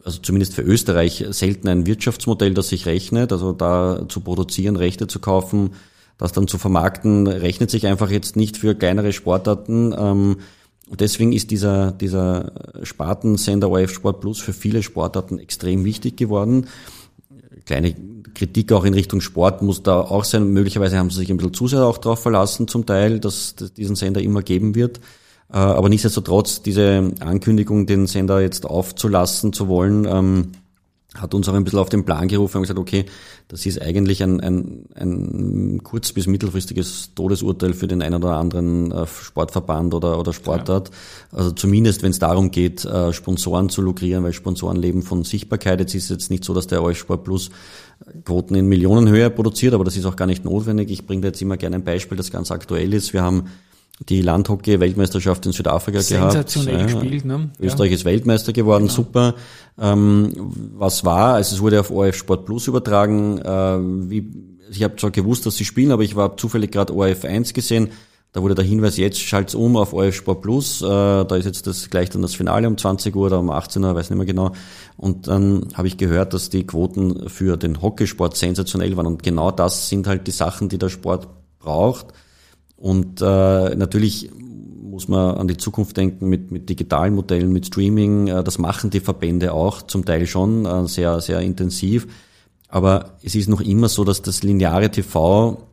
also 0.05 0.19
zumindest 0.21 0.55
für 0.55 0.62
Österreich 0.62 1.25
selten 1.31 1.69
ein 1.69 1.87
Wirtschaftsmodell, 1.87 2.55
das 2.55 2.71
sich 2.71 2.87
rechnet. 2.87 3.33
Also 3.33 3.53
da 3.53 4.03
zu 4.09 4.21
produzieren, 4.21 4.77
Rechte 4.77 5.07
zu 5.07 5.21
kaufen, 5.21 5.71
das 6.18 6.33
dann 6.33 6.48
zu 6.48 6.59
vermarkten, 6.59 7.26
rechnet 7.26 7.70
sich 7.70 7.87
einfach 7.87 8.11
jetzt 8.11 8.37
nicht 8.37 8.57
für 8.57 8.74
kleinere 8.74 9.12
Sportarten. 9.12 9.94
Ähm, 9.96 10.37
und 10.88 11.00
deswegen 11.00 11.33
ist 11.33 11.50
dieser, 11.50 11.92
dieser 11.92 12.52
Spartensender 12.83 13.70
ORF 13.70 13.92
Sport 13.92 14.20
Plus 14.20 14.40
für 14.40 14.52
viele 14.52 14.83
Sportarten 14.83 15.38
extrem 15.38 15.85
wichtig 15.85 16.16
geworden. 16.16 16.66
Kleine 17.66 17.94
Kritik 18.35 18.72
auch 18.72 18.85
in 18.85 18.94
Richtung 18.94 19.20
Sport 19.20 19.62
muss 19.62 19.83
da 19.83 20.00
auch 20.00 20.24
sein. 20.24 20.48
Möglicherweise 20.48 20.98
haben 20.98 21.11
sie 21.11 21.18
sich 21.18 21.31
ein 21.31 21.37
bisschen 21.37 21.54
zu 21.54 21.68
sehr 21.68 21.85
auch 21.85 21.98
darauf 21.98 22.20
verlassen, 22.20 22.68
zum 22.68 22.87
Teil, 22.87 23.20
dass 23.20 23.54
es 23.61 23.74
diesen 23.74 23.96
Sender 23.96 24.22
immer 24.22 24.42
geben 24.42 24.74
wird. 24.74 24.98
Äh, 25.52 25.57
aber 25.57 25.88
nichtsdestotrotz, 25.88 26.62
diese 26.62 27.12
Ankündigung, 27.20 27.87
den 27.87 28.07
Sender 28.07 28.40
jetzt 28.40 28.66
aufzulassen 28.66 29.52
zu 29.52 29.68
wollen, 29.68 30.04
ähm, 30.07 30.52
hat 31.14 31.33
uns 31.35 31.49
auch 31.49 31.55
ein 31.55 31.64
bisschen 31.64 31.79
auf 31.79 31.88
den 31.88 32.05
Plan 32.05 32.29
gerufen 32.29 32.59
und 32.59 32.62
gesagt, 32.64 32.79
okay, 32.79 33.07
das 33.49 33.64
ist 33.64 33.81
eigentlich 33.81 34.23
ein, 34.23 34.40
ein, 34.40 34.85
ein 34.94 35.81
kurz- 35.83 36.12
bis 36.12 36.27
mittelfristiges 36.27 37.14
Todesurteil 37.14 37.73
für 37.73 37.87
den 37.88 38.03
einen 38.03 38.23
oder 38.23 38.37
anderen 38.37 38.92
äh, 38.92 39.07
Sportverband 39.07 39.94
oder, 39.94 40.21
oder 40.21 40.35
Sportart. 40.35 40.90
Ja. 41.33 41.38
Also 41.38 41.53
zumindest, 41.53 42.03
wenn 42.03 42.11
es 42.11 42.18
darum 42.18 42.51
geht, 42.51 42.85
äh, 42.85 43.14
Sponsoren 43.14 43.71
zu 43.71 43.81
lukrieren, 43.81 44.23
weil 44.23 44.35
Sponsoren 44.35 44.77
leben 44.77 45.03
von 45.03 45.25
Sichtbarkeit. 45.25 45.81
Jetzt 45.81 45.94
ist 45.94 46.05
es 46.05 46.11
jetzt 46.11 46.31
nicht 46.31 46.44
so, 46.44 46.53
dass 46.53 46.66
der 46.66 46.83
OF 46.83 46.99
Sport 46.99 47.25
Plus 47.25 47.51
Quoten 48.25 48.55
in 48.55 48.66
Millionenhöhe 48.66 49.31
produziert, 49.31 49.75
aber 49.75 49.85
das 49.85 49.97
ist 49.97 50.05
auch 50.05 50.14
gar 50.16 50.27
nicht 50.27 50.44
notwendig. 50.44 50.90
Ich 50.90 51.07
bringe 51.07 51.23
da 51.23 51.29
jetzt 51.29 51.42
immer 51.42 51.57
gerne 51.57 51.77
ein 51.77 51.85
Beispiel, 51.85 52.16
das 52.18 52.31
ganz 52.31 52.51
aktuell 52.51 52.92
ist. 52.92 53.12
Wir 53.12 53.23
haben 53.23 53.44
die 54.07 54.23
Landhockey-Weltmeisterschaft 54.23 55.47
in 55.47 55.53
Südafrika 55.53 56.01
Sensationell 56.01 56.31
gehabt. 56.31 56.51
Sensationell 56.51 57.01
gespielt, 57.01 57.25
ne? 57.25 57.51
Österreich 57.61 57.91
ja. 57.91 57.97
ist 57.97 58.05
Weltmeister 58.05 58.53
geworden, 58.53 58.85
genau. 58.85 58.95
super. 58.95 59.35
Ähm, 59.79 60.33
was 60.77 61.05
war? 61.05 61.35
Also 61.35 61.57
es 61.57 61.63
wurde 61.63 61.81
auf 61.81 61.91
ORF 61.91 62.17
Sport 62.17 62.47
Plus 62.47 62.69
übertragen. 62.69 63.39
Äh, 63.39 64.11
wie, 64.11 64.31
ich 64.71 64.83
habe 64.83 64.97
zwar 64.97 65.11
gewusst, 65.11 65.47
dass 65.47 65.57
sie 65.57 65.65
spielen, 65.65 65.91
aber 65.91 66.03
ich 66.03 66.15
war 66.15 66.37
zufällig 66.37 66.71
gerade 66.71 66.95
ORF 66.95 67.25
1 67.25 67.55
gesehen. 67.55 67.91
Da 68.33 68.43
wurde 68.43 68.55
der 68.55 68.65
Hinweis, 68.65 68.99
jetzt 68.99 69.21
schalt's 69.21 69.55
um 69.55 69.77
auf 69.77 69.93
ORF 69.93 70.15
Sport 70.15 70.43
Plus. 70.43 70.81
Äh, 70.81 70.87
da 70.87 71.37
ist 71.37 71.47
jetzt 71.47 71.67
das 71.67 71.91
gleich 71.91 72.11
dann 72.11 72.23
das 72.23 72.35
Finale 72.35 72.69
um 72.69 72.79
20 72.79 73.17
Uhr 73.17 73.27
oder 73.27 73.41
um 73.41 73.51
18 73.51 73.83
Uhr, 73.83 73.95
weiß 73.95 74.11
nicht 74.11 74.17
mehr 74.17 74.27
genau. 74.27 74.53
Und 74.97 75.27
dann 75.27 75.69
habe 75.75 75.89
ich 75.89 75.97
gehört, 75.97 76.35
dass 76.35 76.51
die 76.51 76.67
Quoten 76.67 77.29
für 77.29 77.57
den 77.57 77.83
Hockeysport 77.83 78.37
sensationell 78.37 78.97
waren. 78.97 79.07
Und 79.07 79.23
genau 79.25 79.51
das 79.51 79.89
sind 79.89 80.07
halt 80.07 80.27
die 80.27 80.33
Sachen, 80.33 80.69
die 80.69 80.79
der 80.79 80.89
Sport 80.89 81.27
braucht 81.59 82.09
und 82.79 83.21
äh, 83.21 83.75
natürlich 83.75 84.31
muss 84.99 85.09
man 85.09 85.37
an 85.37 85.49
die 85.49 85.57
Zukunft 85.57 85.97
denken 85.97 86.29
mit, 86.29 86.51
mit 86.51 86.69
digitalen 86.69 87.14
Modellen, 87.14 87.53
mit 87.53 87.67
Streaming. 87.67 88.29
Äh, 88.29 88.45
das 88.45 88.59
machen 88.59 88.91
die 88.91 89.01
Verbände 89.01 89.53
auch 89.53 89.83
zum 89.83 90.05
Teil 90.05 90.27
schon 90.27 90.64
äh, 90.64 90.87
sehr, 90.87 91.21
sehr 91.21 91.41
intensiv. 91.41 92.07
Aber 92.69 93.17
es 93.23 93.35
ist 93.35 93.49
noch 93.49 93.61
immer 93.61 93.88
so, 93.88 94.05
dass 94.05 94.23
das 94.23 94.43
lineare 94.43 94.91
TV, 94.91 95.67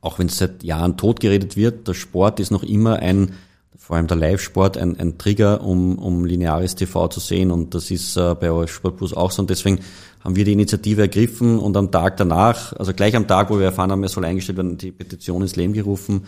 auch 0.00 0.18
wenn 0.18 0.26
es 0.26 0.38
seit 0.38 0.64
Jahren 0.64 0.96
totgeredet 0.96 1.56
wird, 1.56 1.86
der 1.86 1.94
Sport 1.94 2.40
ist 2.40 2.50
noch 2.50 2.62
immer 2.62 2.96
ein 2.96 3.34
vor 3.76 3.96
allem 3.96 4.06
der 4.06 4.16
Live-Sport 4.16 4.78
ein, 4.78 4.98
ein 4.98 5.18
Trigger, 5.18 5.62
um, 5.62 5.98
um 5.98 6.24
lineares 6.24 6.74
TV 6.74 7.08
zu 7.08 7.20
sehen. 7.20 7.50
Und 7.50 7.74
das 7.74 7.90
ist 7.90 8.16
äh, 8.16 8.34
bei 8.34 8.50
ORF 8.50 8.72
Sport 8.72 8.96
Plus 8.96 9.14
auch 9.14 9.30
so. 9.30 9.42
Und 9.42 9.50
deswegen 9.50 9.80
haben 10.24 10.36
wir 10.36 10.44
die 10.44 10.52
Initiative 10.52 11.02
ergriffen 11.02 11.58
und 11.58 11.76
am 11.76 11.90
Tag 11.90 12.16
danach, 12.16 12.72
also 12.74 12.94
gleich 12.94 13.14
am 13.14 13.28
Tag, 13.28 13.50
wo 13.50 13.58
wir 13.58 13.66
erfahren 13.66 13.92
haben, 13.92 14.02
es 14.04 14.12
soll 14.12 14.24
eingestellt 14.24 14.56
werden, 14.56 14.78
die 14.78 14.90
Petition 14.90 15.42
ins 15.42 15.56
Leben 15.56 15.74
gerufen, 15.74 16.22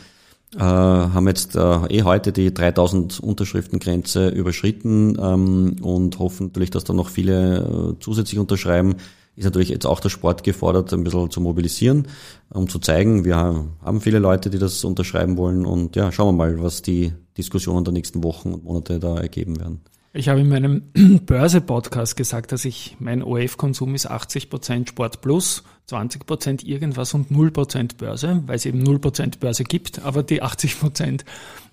äh, 0.55 0.61
haben 0.61 1.27
jetzt 1.27 1.57
äh, 1.57 1.87
eh 1.89 2.03
heute 2.03 2.31
die 2.33 2.53
3000 2.53 3.21
Unterschriftengrenze 3.21 4.29
überschritten 4.29 5.17
ähm, 5.21 5.77
und 5.81 6.19
hoffen 6.19 6.49
natürlich, 6.49 6.71
dass 6.71 6.85
da 6.85 6.93
noch 6.93 7.09
viele 7.09 7.95
äh, 7.97 8.01
zusätzlich 8.01 8.39
unterschreiben 8.39 8.97
ist 9.37 9.45
natürlich 9.45 9.69
jetzt 9.69 9.87
auch 9.87 10.01
der 10.01 10.09
Sport 10.09 10.43
gefordert, 10.43 10.93
ein 10.93 11.05
bisschen 11.05 11.31
zu 11.31 11.41
mobilisieren, 11.41 12.09
um 12.51 12.69
zu 12.69 12.79
zeigen, 12.79 13.25
wir 13.25 13.37
haben 13.37 14.01
viele 14.01 14.19
Leute, 14.19 14.51
die 14.51 14.59
das 14.59 14.83
unterschreiben 14.83 15.37
wollen 15.37 15.67
und 15.67 15.95
ja, 15.95 16.11
schauen 16.11 16.29
wir 16.29 16.47
mal, 16.47 16.63
was 16.63 16.83
die 16.83 17.13
Diskussionen 17.37 17.85
der 17.85 17.93
nächsten 17.93 18.25
Wochen 18.25 18.55
und 18.55 18.65
Monate 18.65 18.99
da 18.99 19.19
ergeben 19.19 19.61
werden. 19.61 19.81
Ich 20.15 20.31
habe 20.31 20.41
in 20.41 20.49
meinem 20.49 20.83
Börse-Podcast 21.27 22.17
gesagt, 22.17 22.51
dass 22.51 22.65
ich 22.65 22.97
mein 22.99 23.23
OF-Konsum 23.23 23.95
ist 23.95 24.07
80 24.11 24.49
Prozent 24.49 24.89
Sport 24.89 25.21
plus, 25.21 25.63
20 25.89 26.25
Prozent 26.25 26.65
irgendwas 26.65 27.13
und 27.13 27.31
0% 27.31 27.99
Börse, 27.99 28.43
weil 28.47 28.57
es 28.57 28.65
eben 28.65 28.83
0% 28.83 29.39
Börse 29.39 29.65
gibt, 29.65 30.03
aber 30.03 30.23
die 30.23 30.41
80 30.41 30.81
Prozent 30.81 31.27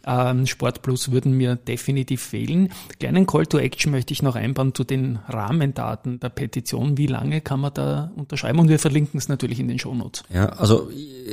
ähm, 0.06 0.48
Sport 0.48 0.82
Plus 0.82 1.12
würden 1.12 1.34
mir 1.34 1.56
definitiv 1.56 2.22
fehlen. 2.22 2.70
Kleinen 3.00 3.26
Call 3.26 3.46
to 3.46 3.58
Action 3.58 3.92
möchte 3.92 4.14
ich 4.14 4.22
noch 4.22 4.36
einbauen 4.36 4.74
zu 4.74 4.84
den 4.84 5.20
Rahmendaten 5.28 6.20
der 6.20 6.30
Petition. 6.30 6.98
Wie 6.98 7.08
lange 7.08 7.42
kann 7.42 7.60
man 7.60 7.74
da 7.74 8.12
unterschreiben? 8.16 8.60
Und 8.60 8.70
wir 8.70 8.80
verlinken 8.80 9.18
es 9.18 9.30
natürlich 9.30 9.60
in 9.60 9.68
den 9.68 9.80
Shownotes. 9.80 10.24
Ja, 10.34 10.50
also 10.50 10.90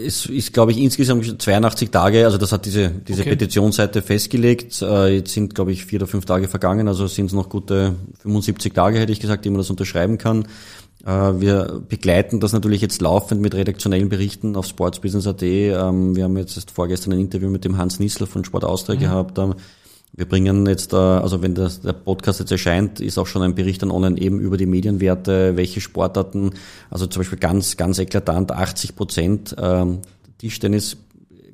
es 0.07 0.27
ist, 0.27 0.53
glaube 0.53 0.73
ich, 0.73 0.79
insgesamt 0.79 1.43
82 1.43 1.91
Tage. 1.91 2.25
Also 2.25 2.39
das 2.39 2.53
hat 2.53 2.67
diese, 2.67 2.91
diese 2.91 3.23
okay. 3.23 3.31
Petitionsseite 3.31 4.03
festgelegt. 4.03 4.81
Äh, 4.83 5.17
jetzt 5.17 5.33
sind, 5.33 5.55
glaube 5.55 5.73
ich, 5.73 5.85
vier 5.85 5.99
oder 5.99 6.07
fünf 6.07 6.27
Tage 6.27 6.49
vergangen. 6.49 6.89
Also 6.89 7.07
sind 7.07 7.27
es 7.27 7.33
noch 7.33 7.49
gute 7.49 7.97
75 8.23 8.73
Tage, 8.73 8.99
hätte 8.99 9.13
ich 9.13 9.21
gesagt, 9.21 9.45
die 9.45 9.51
man 9.51 9.59
das 9.59 9.71
unterschreiben 9.71 10.19
kann. 10.19 10.47
Äh, 11.05 11.41
wir 11.41 11.83
begleiten 11.89 12.41
das 12.41 12.53
natürlich 12.53 12.81
jetzt 12.81 13.01
laufend 13.01 13.41
mit 13.41 13.55
redaktionellen 13.55 14.09
Berichten 14.09 14.57
auf 14.57 14.67
sportsbusiness.at. 14.67 15.43
Ähm, 15.43 16.17
wir 16.17 16.25
haben 16.25 16.37
jetzt 16.37 16.71
vorgestern 16.71 17.13
ein 17.13 17.21
Interview 17.21 17.51
mit 17.51 17.65
dem 17.65 17.79
Hans 17.79 18.01
Nissler 18.01 18.27
von 18.27 18.45
Sport 18.45 18.65
Austria 18.65 18.97
mhm. 18.97 19.01
gehabt. 19.01 19.39
Ähm, 19.39 19.55
wir 20.13 20.29
bringen 20.29 20.67
jetzt, 20.67 20.93
also 20.93 21.41
wenn 21.41 21.55
das, 21.55 21.83
der 21.83 21.93
Podcast 21.93 22.41
jetzt 22.41 22.51
erscheint, 22.51 22.99
ist 22.99 23.17
auch 23.17 23.29
schon 23.29 23.43
ein 23.43 23.55
Bericht 23.55 23.83
dann 23.83 23.93
online 23.93 24.21
eben 24.21 24.41
über 24.41 24.57
die 24.57 24.67
Medienwerte, 24.67 25.57
welche 25.57 25.81
Sportarten, 25.81 26.51
also 26.91 27.07
zum 27.07 27.21
Beispiel 27.21 27.39
ganz, 27.39 27.77
ganz 27.77 27.99
eklatant 28.01 28.51
80 28.51 28.97
Prozent 28.97 29.57
ähm, 29.57 30.01
Tischtennis 30.39 30.97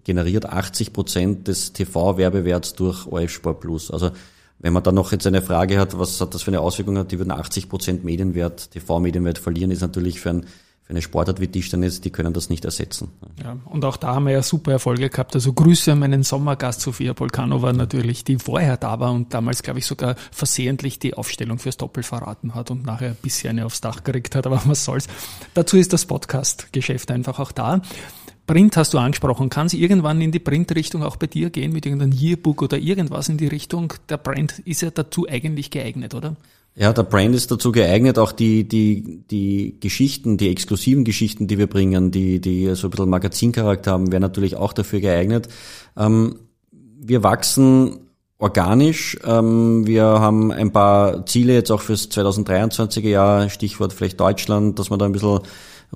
generiert 0.04 0.46
80 0.46 0.92
Prozent 0.92 1.48
des 1.48 1.74
TV-Werbewerts 1.74 2.74
durch 2.74 3.06
OF 3.06 3.28
Sport 3.28 3.60
Plus. 3.60 3.90
Also 3.90 4.10
wenn 4.58 4.72
man 4.72 4.82
dann 4.82 4.94
noch 4.94 5.12
jetzt 5.12 5.26
eine 5.26 5.42
Frage 5.42 5.78
hat, 5.78 5.98
was 5.98 6.20
hat 6.20 6.34
das 6.34 6.42
für 6.42 6.50
eine 6.50 6.60
Auswirkung 6.60 7.06
die 7.06 7.18
würden 7.18 7.30
80 7.30 7.68
Prozent 7.68 8.04
Medienwert, 8.04 8.70
TV-Medienwert 8.70 9.38
verlieren, 9.38 9.70
ist 9.70 9.82
natürlich 9.82 10.20
für, 10.20 10.30
ein, 10.30 10.46
für 10.82 10.90
eine 10.90 11.02
Sportart 11.02 11.40
wie 11.40 11.48
Tischtennis, 11.48 12.00
die 12.00 12.10
können 12.10 12.32
das 12.32 12.48
nicht 12.48 12.64
ersetzen. 12.64 13.10
Ja, 13.42 13.58
und 13.66 13.84
auch 13.84 13.98
da 13.98 14.14
haben 14.14 14.24
wir 14.24 14.32
ja 14.32 14.42
super 14.42 14.72
Erfolge 14.72 15.10
gehabt. 15.10 15.34
Also 15.34 15.52
Grüße 15.52 15.92
an 15.92 15.98
meinen 15.98 16.22
Sommergast 16.22 16.80
Sofia 16.80 17.12
Polkanova 17.12 17.74
natürlich, 17.74 18.24
die 18.24 18.38
vorher 18.38 18.78
da 18.78 18.98
war 18.98 19.12
und 19.12 19.34
damals, 19.34 19.62
glaube 19.62 19.80
ich, 19.80 19.86
sogar 19.86 20.16
versehentlich 20.32 20.98
die 20.98 21.14
Aufstellung 21.14 21.58
fürs 21.58 21.76
Doppel 21.76 22.02
verraten 22.02 22.54
hat 22.54 22.70
und 22.70 22.86
nachher 22.86 23.10
ein 23.10 23.16
bisschen 23.20 23.50
eine 23.50 23.66
aufs 23.66 23.82
Dach 23.82 24.04
gekriegt 24.04 24.34
hat, 24.34 24.46
aber 24.46 24.62
was 24.64 24.84
soll's. 24.84 25.06
Dazu 25.52 25.76
ist 25.76 25.92
das 25.92 26.06
Podcast-Geschäft 26.06 27.10
einfach 27.10 27.38
auch 27.40 27.52
da. 27.52 27.82
Print 28.46 28.76
hast 28.76 28.94
du 28.94 28.98
angesprochen. 28.98 29.48
Kann 29.48 29.66
es 29.66 29.72
irgendwann 29.72 30.20
in 30.20 30.30
die 30.30 30.38
Print-Richtung 30.38 31.02
auch 31.02 31.16
bei 31.16 31.26
dir 31.26 31.50
gehen 31.50 31.72
mit 31.72 31.84
irgendeinem 31.86 32.12
Yearbook 32.12 32.62
oder 32.62 32.78
irgendwas 32.78 33.28
in 33.28 33.38
die 33.38 33.48
Richtung? 33.48 33.92
Der 34.08 34.18
Brand 34.18 34.60
ist 34.60 34.82
ja 34.82 34.90
dazu 34.90 35.26
eigentlich 35.28 35.70
geeignet, 35.70 36.14
oder? 36.14 36.36
Ja, 36.76 36.92
der 36.92 37.04
Brand 37.04 37.34
ist 37.34 37.50
dazu 37.50 37.72
geeignet, 37.72 38.18
auch 38.18 38.32
die, 38.32 38.68
die, 38.68 39.22
die 39.30 39.78
Geschichten, 39.80 40.36
die 40.36 40.50
exklusiven 40.50 41.04
Geschichten, 41.04 41.46
die 41.46 41.56
wir 41.56 41.68
bringen, 41.68 42.10
die, 42.10 42.38
die 42.38 42.74
so 42.74 42.88
ein 42.88 42.90
bisschen 42.90 43.08
Magazincharakter 43.08 43.92
haben, 43.92 44.12
wären 44.12 44.20
natürlich 44.20 44.56
auch 44.56 44.74
dafür 44.74 45.00
geeignet. 45.00 45.48
Ähm, 45.96 46.36
wir 46.70 47.22
wachsen 47.22 48.00
organisch. 48.38 49.18
Ähm, 49.24 49.86
wir 49.86 50.04
haben 50.04 50.52
ein 50.52 50.70
paar 50.70 51.24
Ziele 51.24 51.54
jetzt 51.54 51.70
auch 51.70 51.80
fürs 51.80 52.10
2023er 52.10 53.08
Jahr, 53.08 53.48
Stichwort 53.48 53.94
vielleicht 53.94 54.20
Deutschland, 54.20 54.78
dass 54.78 54.90
wir 54.90 54.98
da 54.98 55.06
ein 55.06 55.12
bisschen 55.12 55.40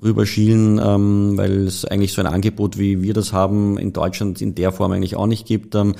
rüberschielen, 0.02 0.80
ähm, 0.82 1.32
weil 1.36 1.66
es 1.66 1.84
eigentlich 1.84 2.12
so 2.12 2.20
ein 2.20 2.26
Angebot, 2.26 2.78
wie 2.78 3.02
wir 3.02 3.14
das 3.14 3.32
haben, 3.32 3.78
in 3.78 3.92
Deutschland 3.92 4.40
in 4.40 4.54
der 4.54 4.72
Form 4.72 4.92
eigentlich 4.92 5.16
auch 5.16 5.26
nicht 5.26 5.46
gibt. 5.46 5.74
Ähm, 5.74 5.94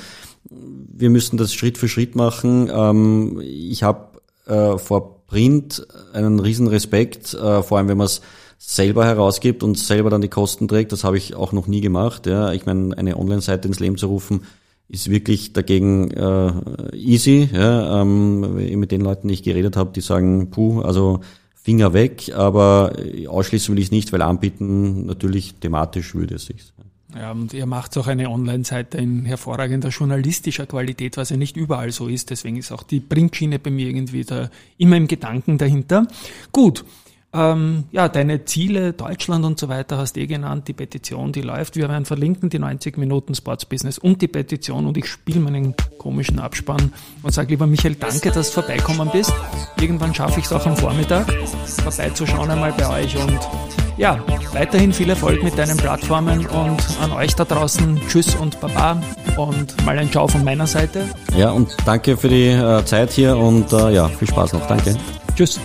wir 0.49 1.11
müssen 1.11 1.37
das 1.37 1.55
Schritt 1.55 1.79
für 1.79 1.89
Schritt 1.89 2.17
machen. 2.17 2.71
Ähm, 2.73 3.41
ich 3.43 3.83
habe 3.83 4.21
äh, 4.47 4.79
vor 4.79 5.27
Print 5.27 5.87
einen 6.13 6.41
riesen 6.41 6.67
Respekt, 6.67 7.35
äh, 7.35 7.63
vor 7.63 7.79
allem 7.79 7.89
wenn 7.89 7.99
man 7.99 8.07
es 8.07 8.21
selber 8.59 9.07
herausgibt 9.07 9.63
und 9.63 9.79
selber 9.79 10.11
dann 10.11 10.21
die 10.21 10.29
Kosten 10.29 10.69
trägt. 10.69 10.93
Das 10.93 11.05
habe 11.05 11.17
ich 11.17 11.35
auch 11.35 11.53
noch 11.53 11.67
nie 11.67 11.81
gemacht. 11.81 12.27
Ja. 12.27 12.53
Ich 12.53 12.67
meine, 12.67 12.97
eine 12.97 13.17
Online-Seite 13.17 13.69
ins 13.69 13.81
Leben 13.81 13.97
zu 13.97 14.09
rufen, 14.09 14.43
ist 14.89 15.09
wirklich 15.09 15.53
dagegen 15.53 16.11
äh, 16.11 16.53
easy. 16.95 17.49
Ja. 17.53 18.03
Ähm, 18.03 18.79
mit 18.79 18.91
den 18.91 19.01
Leuten, 19.01 19.29
die 19.29 19.35
ich 19.35 19.43
geredet 19.43 19.77
habe, 19.77 19.93
die 19.95 20.01
sagen, 20.01 20.51
puh, 20.51 20.81
also 20.81 21.21
Finger 21.63 21.93
weg, 21.93 22.33
aber 22.35 22.93
ausschließen 23.29 23.75
will 23.75 23.81
ich 23.81 23.87
es 23.87 23.93
nicht, 23.93 24.13
weil 24.13 24.23
anbieten 24.23 25.07
natürlich 25.07 25.55
thematisch 25.55 26.15
würde 26.15 26.37
es 26.37 26.47
sich. 26.47 26.73
Ja, 27.15 27.33
und 27.33 27.53
ihr 27.53 27.67
macht 27.67 27.97
auch 27.99 28.07
eine 28.07 28.31
Online-Seite 28.31 28.99
in 28.99 29.25
hervorragender 29.25 29.89
journalistischer 29.89 30.67
Qualität, 30.67 31.17
was 31.17 31.31
ja 31.31 31.37
nicht 31.37 31.57
überall 31.57 31.91
so 31.91 32.07
ist. 32.07 32.31
Deswegen 32.31 32.57
ist 32.57 32.71
auch 32.71 32.85
die 32.85 33.01
Printschiene 33.01 33.59
bei 33.59 33.71
mir 33.71 33.89
irgendwie 33.89 34.25
da 34.25 34.49
immer 34.79 34.97
im 34.97 35.09
Gedanken 35.09 35.59
dahinter. 35.59 36.07
Gut, 36.53 36.85
ähm, 37.33 37.85
ja, 37.93 38.09
deine 38.09 38.45
Ziele, 38.45 38.93
Deutschland 38.93 39.45
und 39.45 39.59
so 39.59 39.69
weiter 39.69 39.99
hast 39.99 40.17
du 40.17 40.21
eh 40.21 40.27
genannt, 40.27 40.67
die 40.67 40.73
Petition, 40.73 41.31
die 41.31 41.43
läuft. 41.43 41.77
Wir 41.77 41.89
werden 41.89 42.05
verlinken 42.05 42.51
die 42.51 42.59
90 42.59 42.99
Minuten 42.99 43.37
Sports 43.37 43.67
Business 43.67 43.99
und 43.99 44.21
die 44.21 44.27
Petition 44.27 44.87
und 44.87 44.97
ich 44.97 45.07
spiele 45.07 45.39
meinen 45.39 45.75
komischen 45.99 46.41
Abspann 46.41 46.93
und 47.23 47.33
sage 47.33 47.51
lieber 47.51 47.69
Michael, 47.69 47.95
danke, 47.95 48.33
dass 48.33 48.49
du 48.49 48.61
vorbeikommen 48.61 49.11
bist. 49.13 49.33
Irgendwann 49.81 50.13
schaffe 50.13 50.41
ich 50.41 50.47
es 50.47 50.53
auch 50.53 50.67
am 50.67 50.77
Vormittag, 50.77 51.33
vorbeizuschauen 51.67 52.51
einmal 52.51 52.73
bei 52.73 53.03
euch 53.03 53.17
und 53.17 53.39
ja, 53.97 54.19
weiterhin 54.53 54.93
viel 54.93 55.11
Erfolg 55.11 55.43
mit 55.45 55.57
deinen 55.57 55.77
Plattformen 55.77 56.47
und 56.47 56.83
an 57.01 57.13
euch 57.13 57.35
da 57.37 57.45
draußen 57.45 58.01
Tschüss 58.09 58.35
und 58.35 58.59
Baba 58.61 59.01
und 59.37 59.85
mal 59.85 59.99
ein 59.99 60.11
Ciao 60.11 60.27
von 60.27 60.43
meiner 60.43 60.67
Seite. 60.67 61.05
Ja, 61.37 61.51
und 61.51 61.77
danke 61.85 62.17
für 62.17 62.29
die 62.29 62.49
äh, 62.49 62.85
Zeit 62.85 63.13
hier 63.13 63.37
und 63.37 63.73
äh, 63.73 63.95
ja, 63.95 64.09
viel 64.09 64.27
Spaß 64.27 64.55
noch. 64.55 64.67
Danke. 64.67 64.97
Tschüss. 65.37 65.61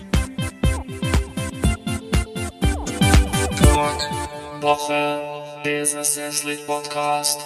Woche, 4.65 5.21
Business 5.63 6.15
Podcast. 6.65 7.39